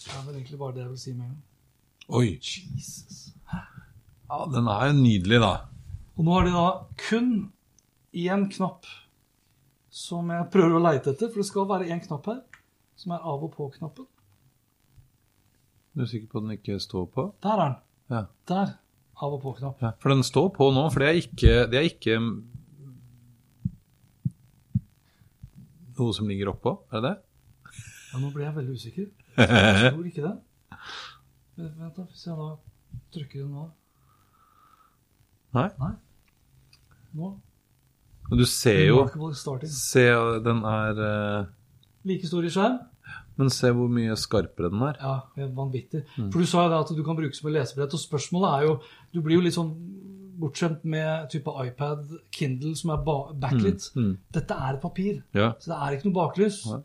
[0.00, 1.44] Det er vel egentlig bare det jeg vil si med en gang.
[2.16, 2.30] Oi.
[2.40, 3.20] Jesus.
[3.52, 5.52] Ja, den er jo nydelig, da.
[6.16, 6.66] Og nå har de da
[7.04, 7.30] kun
[8.16, 8.88] én knapp
[10.00, 12.40] som jeg prøver å leite etter, for det skal være én knapp her,
[13.00, 14.06] som er av og på-knappen.
[15.96, 17.24] Du er sikker på at den ikke står på?
[17.44, 17.76] Der er den.
[18.14, 18.22] Ja.
[18.50, 18.72] Der.
[19.20, 19.82] Av og på-knapp.
[19.84, 19.90] ja.
[20.00, 22.16] For den står på nå, for det er ikke, det er ikke
[26.00, 27.16] noe som ligger oppå, er det det?
[28.10, 29.10] Ja, nå blir jeg veldig usikker.
[29.40, 30.32] Jeg tror ikke det.
[31.60, 32.46] Vent da, hvis jeg da
[33.14, 33.66] trykker den nå.
[35.54, 35.66] Nei?
[35.78, 35.90] Nei.
[37.20, 37.28] Nå.
[38.30, 39.02] Og du ser jo.
[39.66, 40.06] Se,
[40.44, 41.50] den er uh,
[42.06, 42.78] Like stor i skjerm.
[43.40, 44.98] Men se hvor mye skarpere den er.
[45.00, 46.04] Ja, vanvittig.
[46.16, 46.28] Mm.
[46.32, 48.66] For du sa jo det at du kan bruke som et lesebrett, og spørsmålet er
[48.68, 48.74] jo
[49.14, 49.72] Du blir jo litt sånn
[50.40, 53.90] bortskjemt med type iPad, Kindle, som er backlit.
[53.92, 54.12] Mm, mm.
[54.32, 55.50] Dette er et papir, Ja.
[55.60, 56.62] så det er ikke noe baklys.
[56.64, 56.78] Ja.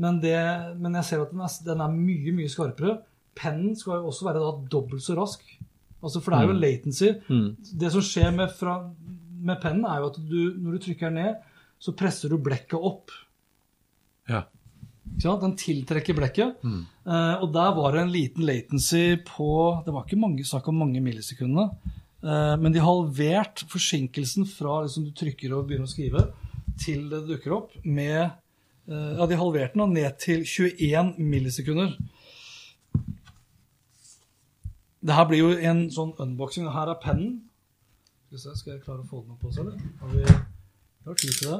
[0.00, 0.36] Men, det,
[0.78, 3.00] men jeg ser at den er, den er mye, mye skarpere.
[3.36, 5.42] Pennen skal jo også være da dobbelt så rask.
[6.00, 7.10] Altså, for det er jo latency.
[7.28, 7.48] Mm.
[7.82, 8.78] Det som skjer med, fra,
[9.40, 11.38] med pennen, er jo at du, når du trykker ned,
[11.80, 13.12] så presser du blekket opp.
[15.20, 15.36] ja.
[15.40, 16.60] Den tiltrekker blekket.
[16.62, 16.82] Mm.
[17.06, 19.48] Eh, og der var det en liten latency på
[19.84, 21.72] Det var ikke mange, snakk om mange millisekunder.
[22.22, 26.28] Eh, men de halvert forsinkelsen fra liksom, du trykker og begynner å skrive,
[26.80, 31.96] til det dukker opp, med eh, Ja, de halverte den ned til 21 millisekunder.
[35.00, 36.68] Det her blir jo en sånn unboxing.
[36.68, 37.38] Her er pennen.
[38.30, 39.78] Skal, jeg klare å få den opp også, eller?
[39.98, 41.56] Har vi, vi har tid til det,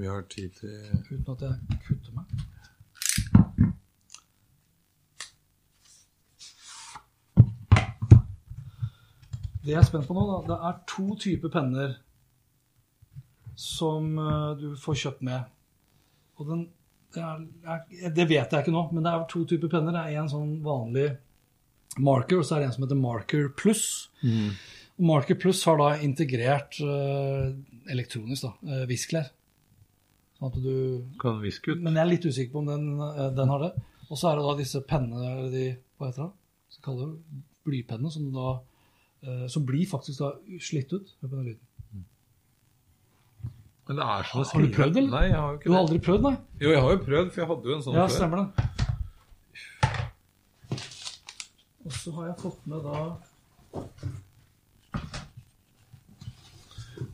[0.00, 0.70] Vi har tid til
[1.10, 2.24] uten at jeg kutter meg.
[9.60, 11.98] Det jeg er spent på nå, da, det er to typer penner
[13.52, 15.52] som eh, du får kjøpt med.
[16.40, 16.64] Og den,
[17.12, 17.20] det,
[17.68, 17.84] er,
[18.16, 19.92] det vet jeg ikke nå, men det er to typer penner.
[19.92, 21.10] Det er en sånn vanlig
[22.00, 23.84] marker, og så er det en som heter Marker Plus.
[24.24, 27.52] Og Marker Plus har da integrert uh,
[27.90, 29.28] elektronisk da, uh, visklær.
[30.38, 31.80] Sånn at du Kan viske ut.
[31.82, 33.72] men jeg er litt usikker på om den, uh, den har det.
[34.10, 35.64] Og så er det da disse pennene, eller de,
[35.98, 36.32] hva heter det?
[36.74, 38.48] Så kaller det blypennene, som, da,
[39.24, 40.30] eh, som blir faktisk da
[40.64, 41.10] slitt ut.
[41.20, 42.04] Hør på den lyden.
[43.88, 45.12] Men det er sånn å Har du prøvd, eller?
[45.12, 45.84] Nei, jeg har jo ikke Du har det.
[45.84, 46.36] aldri prøvd, nei?
[46.60, 48.16] Jo, jeg har jo prøvd, for jeg hadde jo en sånn Ja, før.
[48.16, 48.48] stemmer det.
[51.84, 52.96] Og så har jeg fått med da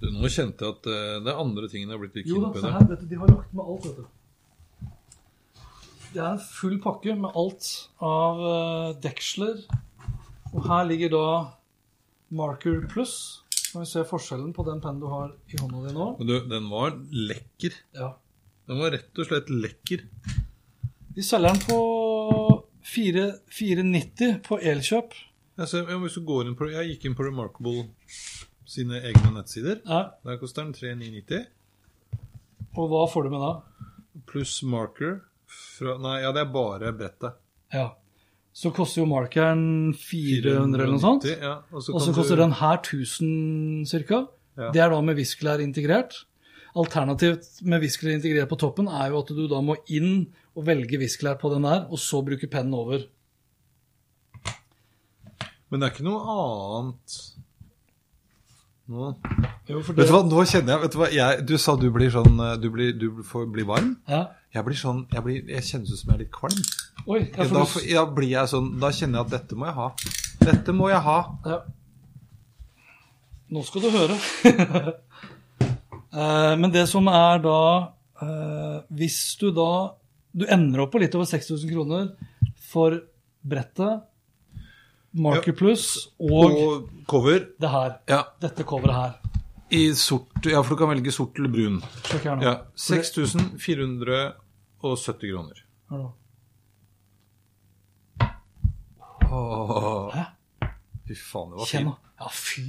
[0.01, 2.53] Du, nå kjente jeg at uh, det er andre tingene har blitt litt Jo da,
[2.59, 4.91] se her, vet du, de har lagt med alt, vet du.
[6.15, 7.71] Det er en full pakke med alt
[8.07, 9.65] av uh, deksler.
[10.55, 11.27] Og her ligger da
[12.35, 13.17] Marker Plus.
[13.73, 16.07] Kan vi se forskjellen på den pennen du har i hånda di nå?
[16.21, 17.75] Men du, den var lekker.
[17.99, 18.13] Ja.
[18.71, 20.05] Den var rett og slett lekker.
[21.15, 21.79] Vi selger den på
[22.95, 25.19] 490 på Elkjøp.
[25.59, 27.85] Jeg, ser, jeg, jeg gikk inn på Remarkable
[28.67, 29.81] sine egne nettsider.
[29.85, 30.03] Ja.
[30.25, 31.47] Der koster den 3990.
[32.77, 33.53] Og hva får du med da?
[34.31, 37.37] Pluss marker fra Nei, ja, det er bare brettet.
[37.75, 37.91] Ja.
[38.55, 41.25] Så koster jo markeren 400 eller noe sånt.
[41.27, 44.27] Ja, og så koster du- den her 1000 cirka.
[44.57, 44.71] Ja.
[44.71, 46.25] Det er da med viskelær integrert.
[46.77, 50.99] Alternativt med viskelær integrert på toppen er jo at du da må inn og velge
[50.99, 53.05] viskelær på den der, og så bruke pennen over.
[55.71, 57.15] Men det er ikke noe annet
[58.89, 59.11] nå.
[59.69, 61.87] Jo, for Vet du hva, nå kjenner jeg, vet du hva jeg, Du sa du
[61.95, 63.95] blir sånn eh, Du blir, du får bli varm.
[64.11, 64.27] Ja.
[64.55, 66.61] Jeg blir sånn Jeg, blir, jeg kjennes ut som jeg er litt kvalm.
[67.07, 69.75] Oi, jeg da, du- får- blir jeg sånn Da kjenner jeg at dette må jeg
[69.81, 69.89] ha.
[70.45, 71.19] Dette må jeg ha.
[71.49, 71.59] Ja.
[73.55, 74.19] Nå skal du høre.
[76.15, 77.55] Eh, Men det som er da
[78.23, 79.95] eh, Hvis du da
[80.31, 82.13] Du ender opp på litt over 6000 kroner
[82.71, 83.01] for
[83.43, 84.05] brettet,
[85.15, 87.47] Marker Plus og Og cover.
[87.61, 87.99] det her.
[88.09, 88.23] Ja.
[88.43, 89.13] Dette coveret her.
[89.71, 91.81] I sort Ja, for du kan velge sort eller brun.
[92.05, 92.43] Sjekk her nå.
[92.43, 92.55] Ja.
[92.77, 94.35] 6470
[95.31, 95.65] kroner.
[95.91, 96.13] Nå.
[99.31, 100.15] Åh.
[100.15, 100.25] Hæ?
[101.09, 101.97] Fy faen, det var Kjenn fint.
[102.21, 102.65] Ja, fy.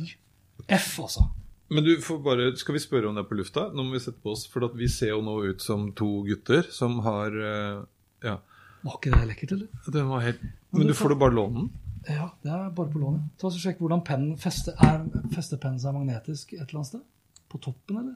[0.68, 1.22] F, altså.
[1.70, 3.68] Men du får bare Skal vi spørre om det er på lufta?
[3.74, 6.64] Nå må vi sette på oss, for vi ser jo nå ut som to gutter
[6.74, 7.84] som har eh,
[8.26, 8.38] Ja.
[8.86, 9.68] Var ikke det lekkert, eller?
[9.94, 10.42] Den var helt
[10.72, 11.70] Men du får du bare låne den?
[12.10, 13.22] Ja, det er bare på lånet.
[13.42, 14.76] Ta og Sjekk hvordan pennen fester.
[14.84, 17.04] Er fester pennen seg magnetisk et eller annet sted?
[17.50, 18.16] På toppen, eller?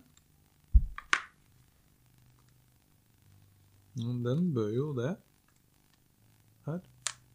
[4.00, 5.16] Den bør jo det.
[6.68, 6.80] Her.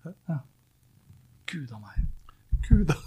[0.05, 0.15] Her.
[0.31, 0.39] Ja.
[1.51, 2.07] Gud a meg.
[2.69, 3.01] Gud a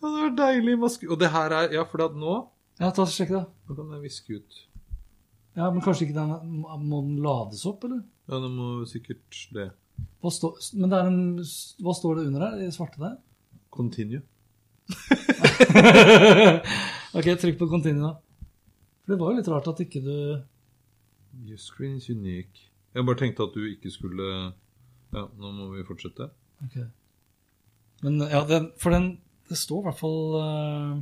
[0.00, 1.08] ja, det var deilig maske...
[1.08, 2.34] Og det her er Ja, for at nå
[2.80, 3.44] Ja, ta og Sjekk det.
[3.68, 4.58] Nå kan jeg viske ut.
[5.56, 8.02] Ja, Men kanskje ikke den må den lades opp, eller?
[8.30, 9.70] Ja, den må sikkert det.
[10.20, 11.20] Hva, stå, men det er en,
[11.80, 13.16] hva står det under her, i svarte der?
[13.72, 14.20] Continue.
[17.10, 18.12] Ok, trykk på continue, da.
[19.02, 20.12] For det var jo litt rart at ikke du
[21.46, 22.68] Your screen is unique.
[22.94, 24.26] Jeg bare tenkte at du ikke skulle
[25.14, 26.28] Ja, nå må vi fortsette.
[26.66, 26.76] Ok.
[28.04, 29.08] Men ja, den, for den
[29.50, 31.00] Det står i hvert fall uh,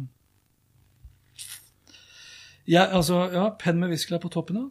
[2.68, 4.66] ja, altså, ja, penn med viskelær på toppen, da.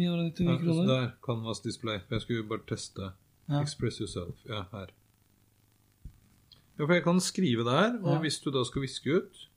[0.00, 0.86] 999 Ja, kroner.
[0.88, 1.98] der, Canvas display.
[2.10, 3.10] Jeg skulle bare teste.
[3.48, 3.60] Ja.
[3.60, 4.36] Express yourself.
[4.48, 4.88] Ja, her.
[6.78, 8.18] Ja, for jeg kan skrive der, og Ja.
[8.20, 9.48] hvis du da skal viske ut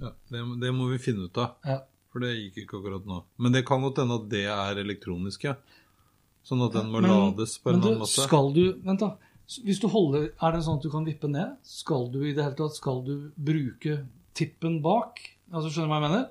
[0.00, 1.54] Ja, det, det må vi finne ut av.
[1.64, 1.78] Ja.
[2.12, 3.22] For det gikk ikke akkurat nå.
[3.40, 5.54] Men det kan godt hende at det er elektronisk, ja.
[6.46, 8.22] Sånn at den må Men- lades på en Men du, annen måte.
[8.26, 9.16] skal du Vent, da.
[9.64, 11.56] Hvis du holder Er det sånn at du kan vippe ned?
[11.62, 15.18] Skal du i det hele tatt Skal du bruke tippen bak?
[15.52, 16.30] Altså, Skjønner du hva jeg mener?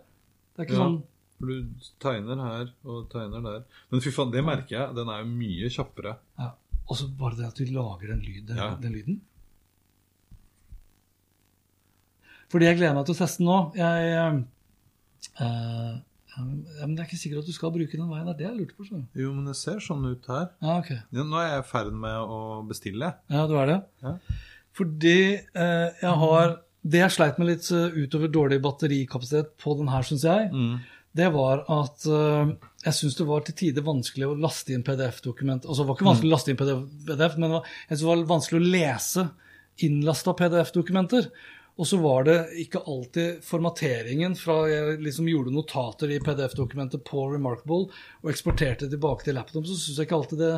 [0.55, 0.83] Det er ikke Ja.
[0.85, 1.03] sånn
[1.39, 3.63] For du tegner her og tegner der.
[3.91, 4.95] Men fy faen, det merker jeg.
[4.95, 6.17] Den er jo mye kjappere.
[6.39, 6.51] ja.
[6.87, 8.75] Og så bare det at du lager den, lyd, den, Ja.
[8.77, 9.15] den lyden.
[12.51, 13.55] Fordi jeg gleder meg til å teste den nå.
[13.75, 14.35] Jeg eh,
[15.45, 15.95] eh,
[16.37, 18.25] men Det er ikke sikkert at du skal bruke den veien.
[18.27, 18.85] Det er det jeg lurte på.
[18.89, 18.99] Så.
[19.17, 20.49] Jo, men det ser sånn ut her.
[20.61, 20.91] Ja, ok.
[21.15, 23.13] Ja, nå er jeg i ferd med å bestille.
[23.33, 23.77] Ja, du er det?
[24.03, 24.13] Ja.
[24.75, 29.87] Fordi eh, jeg har Det jeg sleit med litt eh, utover dårlig batterikapasitet på den
[29.89, 30.75] her, syns jeg, Mm.
[31.15, 32.53] Det var at eh,
[32.85, 35.63] jeg syns det var til tider vanskelig å laste inn PDF-dokument.
[35.63, 38.09] Altså, det var ikke vanskelig å laste inn PDF, men det var, jeg synes det
[38.09, 39.27] var vanskelig å lese
[39.85, 41.29] innlasta PDF-dokumenter.
[41.75, 47.25] Og så var det ikke alltid formateringen fra jeg liksom gjorde notater i PDF-dokumentet på
[47.33, 50.53] Remarkable og eksporterte tilbake til laptop, så syns jeg ikke alltid det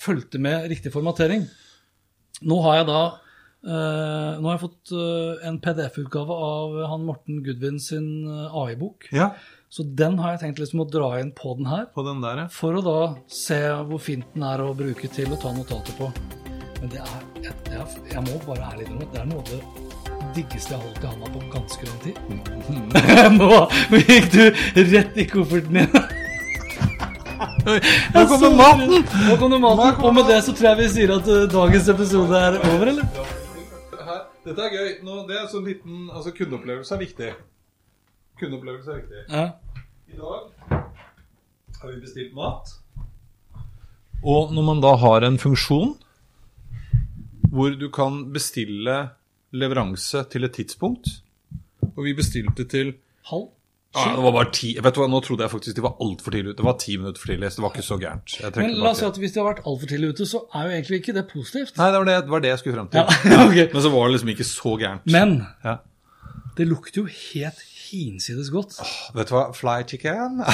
[0.00, 1.44] fulgte med riktig formatering.
[2.44, 3.04] Nå har jeg da
[3.64, 9.06] Uh, nå har jeg fått uh, en PDF-utgave av han Morten Gudvin sin AI-bok.
[9.16, 9.30] Ja,
[9.74, 12.44] Så den har jeg tenkt liksom å dra inn på den her, på den der,
[12.44, 12.46] ja.
[12.46, 13.56] for å da se
[13.88, 16.12] hvor fint den er å bruke til å ta notater på.
[16.78, 19.48] Men det er, jeg, jeg, jeg må bare ærlig innrømme at det er noe av
[19.50, 22.14] det diggeste jeg har holdt i handa på ganske lang tid.
[23.40, 24.44] Nå gikk du
[24.92, 25.90] rett i kofferten din.
[28.14, 29.10] Nå kommer maten!
[29.26, 29.98] Nå kommer maten.
[30.06, 33.34] Og med det så tror jeg vi sier at uh, dagens episode er over, eller?
[34.46, 34.94] Dette er gøy.
[35.02, 37.34] Nå, det er sånn liten Altså, kundeopplevelse er viktig.
[38.38, 39.26] Kundeopplevelse er viktig.
[39.34, 39.46] Ja.
[40.14, 40.50] I dag
[41.80, 42.70] har vi bestilt mat.
[44.24, 45.96] Og når man da har en funksjon
[47.54, 48.94] hvor du kan bestille
[49.54, 51.10] leveranse til et tidspunkt
[51.94, 52.94] Og vi bestilte til
[53.30, 53.50] Halv?
[53.94, 54.72] ja, det var bare ti.
[54.82, 56.58] Vet du hva, Nå trodde jeg faktisk de var altfor tidlig ute.
[56.58, 58.34] Det var ti minutter for tidlig, så det var ikke så gærent.
[58.40, 60.64] Jeg Men la oss si at hvis de har vært altfor tidlig ute, så er
[60.66, 61.76] jo egentlig ikke det positivt.
[61.78, 62.98] Nei, det var det, det var det jeg skulle frem til.
[63.30, 63.66] Ja, okay.
[63.70, 65.06] Men så var det liksom ikke så gærent.
[65.14, 65.76] Men Ja.
[66.58, 67.62] det lukter jo helt
[67.94, 68.76] hinsides godt.
[69.14, 69.46] Vet du hva?
[69.56, 70.42] Fly chicken.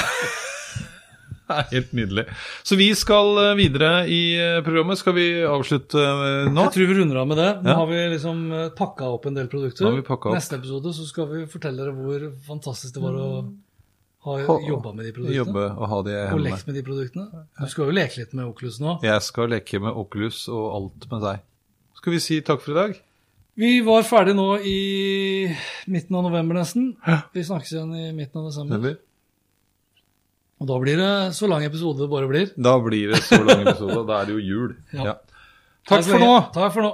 [1.51, 2.25] Det er helt nydelig.
[2.63, 5.01] Så vi skal eh, videre i eh, programmet.
[5.01, 6.67] Skal vi avslutte eh, nå?
[6.69, 7.49] Jeg tror vi runder av med det.
[7.65, 7.75] Nå Ja.
[7.81, 8.45] har vi liksom
[8.79, 9.83] pakka opp en del produkter.
[9.83, 10.29] Nå har vi opp.
[10.37, 13.27] Neste episode så skal vi fortelle dere hvor fantastisk det var å
[14.29, 15.39] ha jobba med de produktene.
[15.41, 17.45] Jobbe og ha de Og lekt med de produktene.
[17.59, 18.99] Du skal jo leke litt med Oculus nå.
[19.03, 21.47] Jeg skal leke med Oculus og alt med deg.
[21.99, 23.01] Skal vi si takk for i dag?
[23.59, 25.51] Vi var ferdig nå i
[25.91, 26.93] midten av november nesten.
[27.35, 28.99] Vi snakkes igjen i midten av desember.
[30.61, 32.51] Og da blir det så lang episode det bare blir.
[32.57, 34.03] Da blir det så lang episode.
[34.09, 34.75] Da er det jo jul.
[34.97, 35.13] Ja.
[35.13, 35.15] Ja.
[35.89, 36.35] Takk Takk, for nå.
[36.55, 36.91] Takk for nå.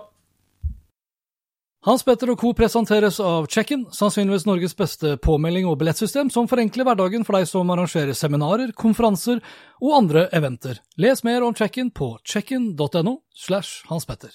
[1.86, 2.50] Hans Petter og co.
[2.58, 7.70] presenteres av Check-in, sannsynligvis Norges beste påmelding og billettsystem som forenkler hverdagen for deg som
[7.70, 9.38] arrangerer seminarer, konferanser
[9.78, 10.80] og andre eventer.
[10.98, 14.34] Les mer om Check-in på checkin.no slash Hans Petter.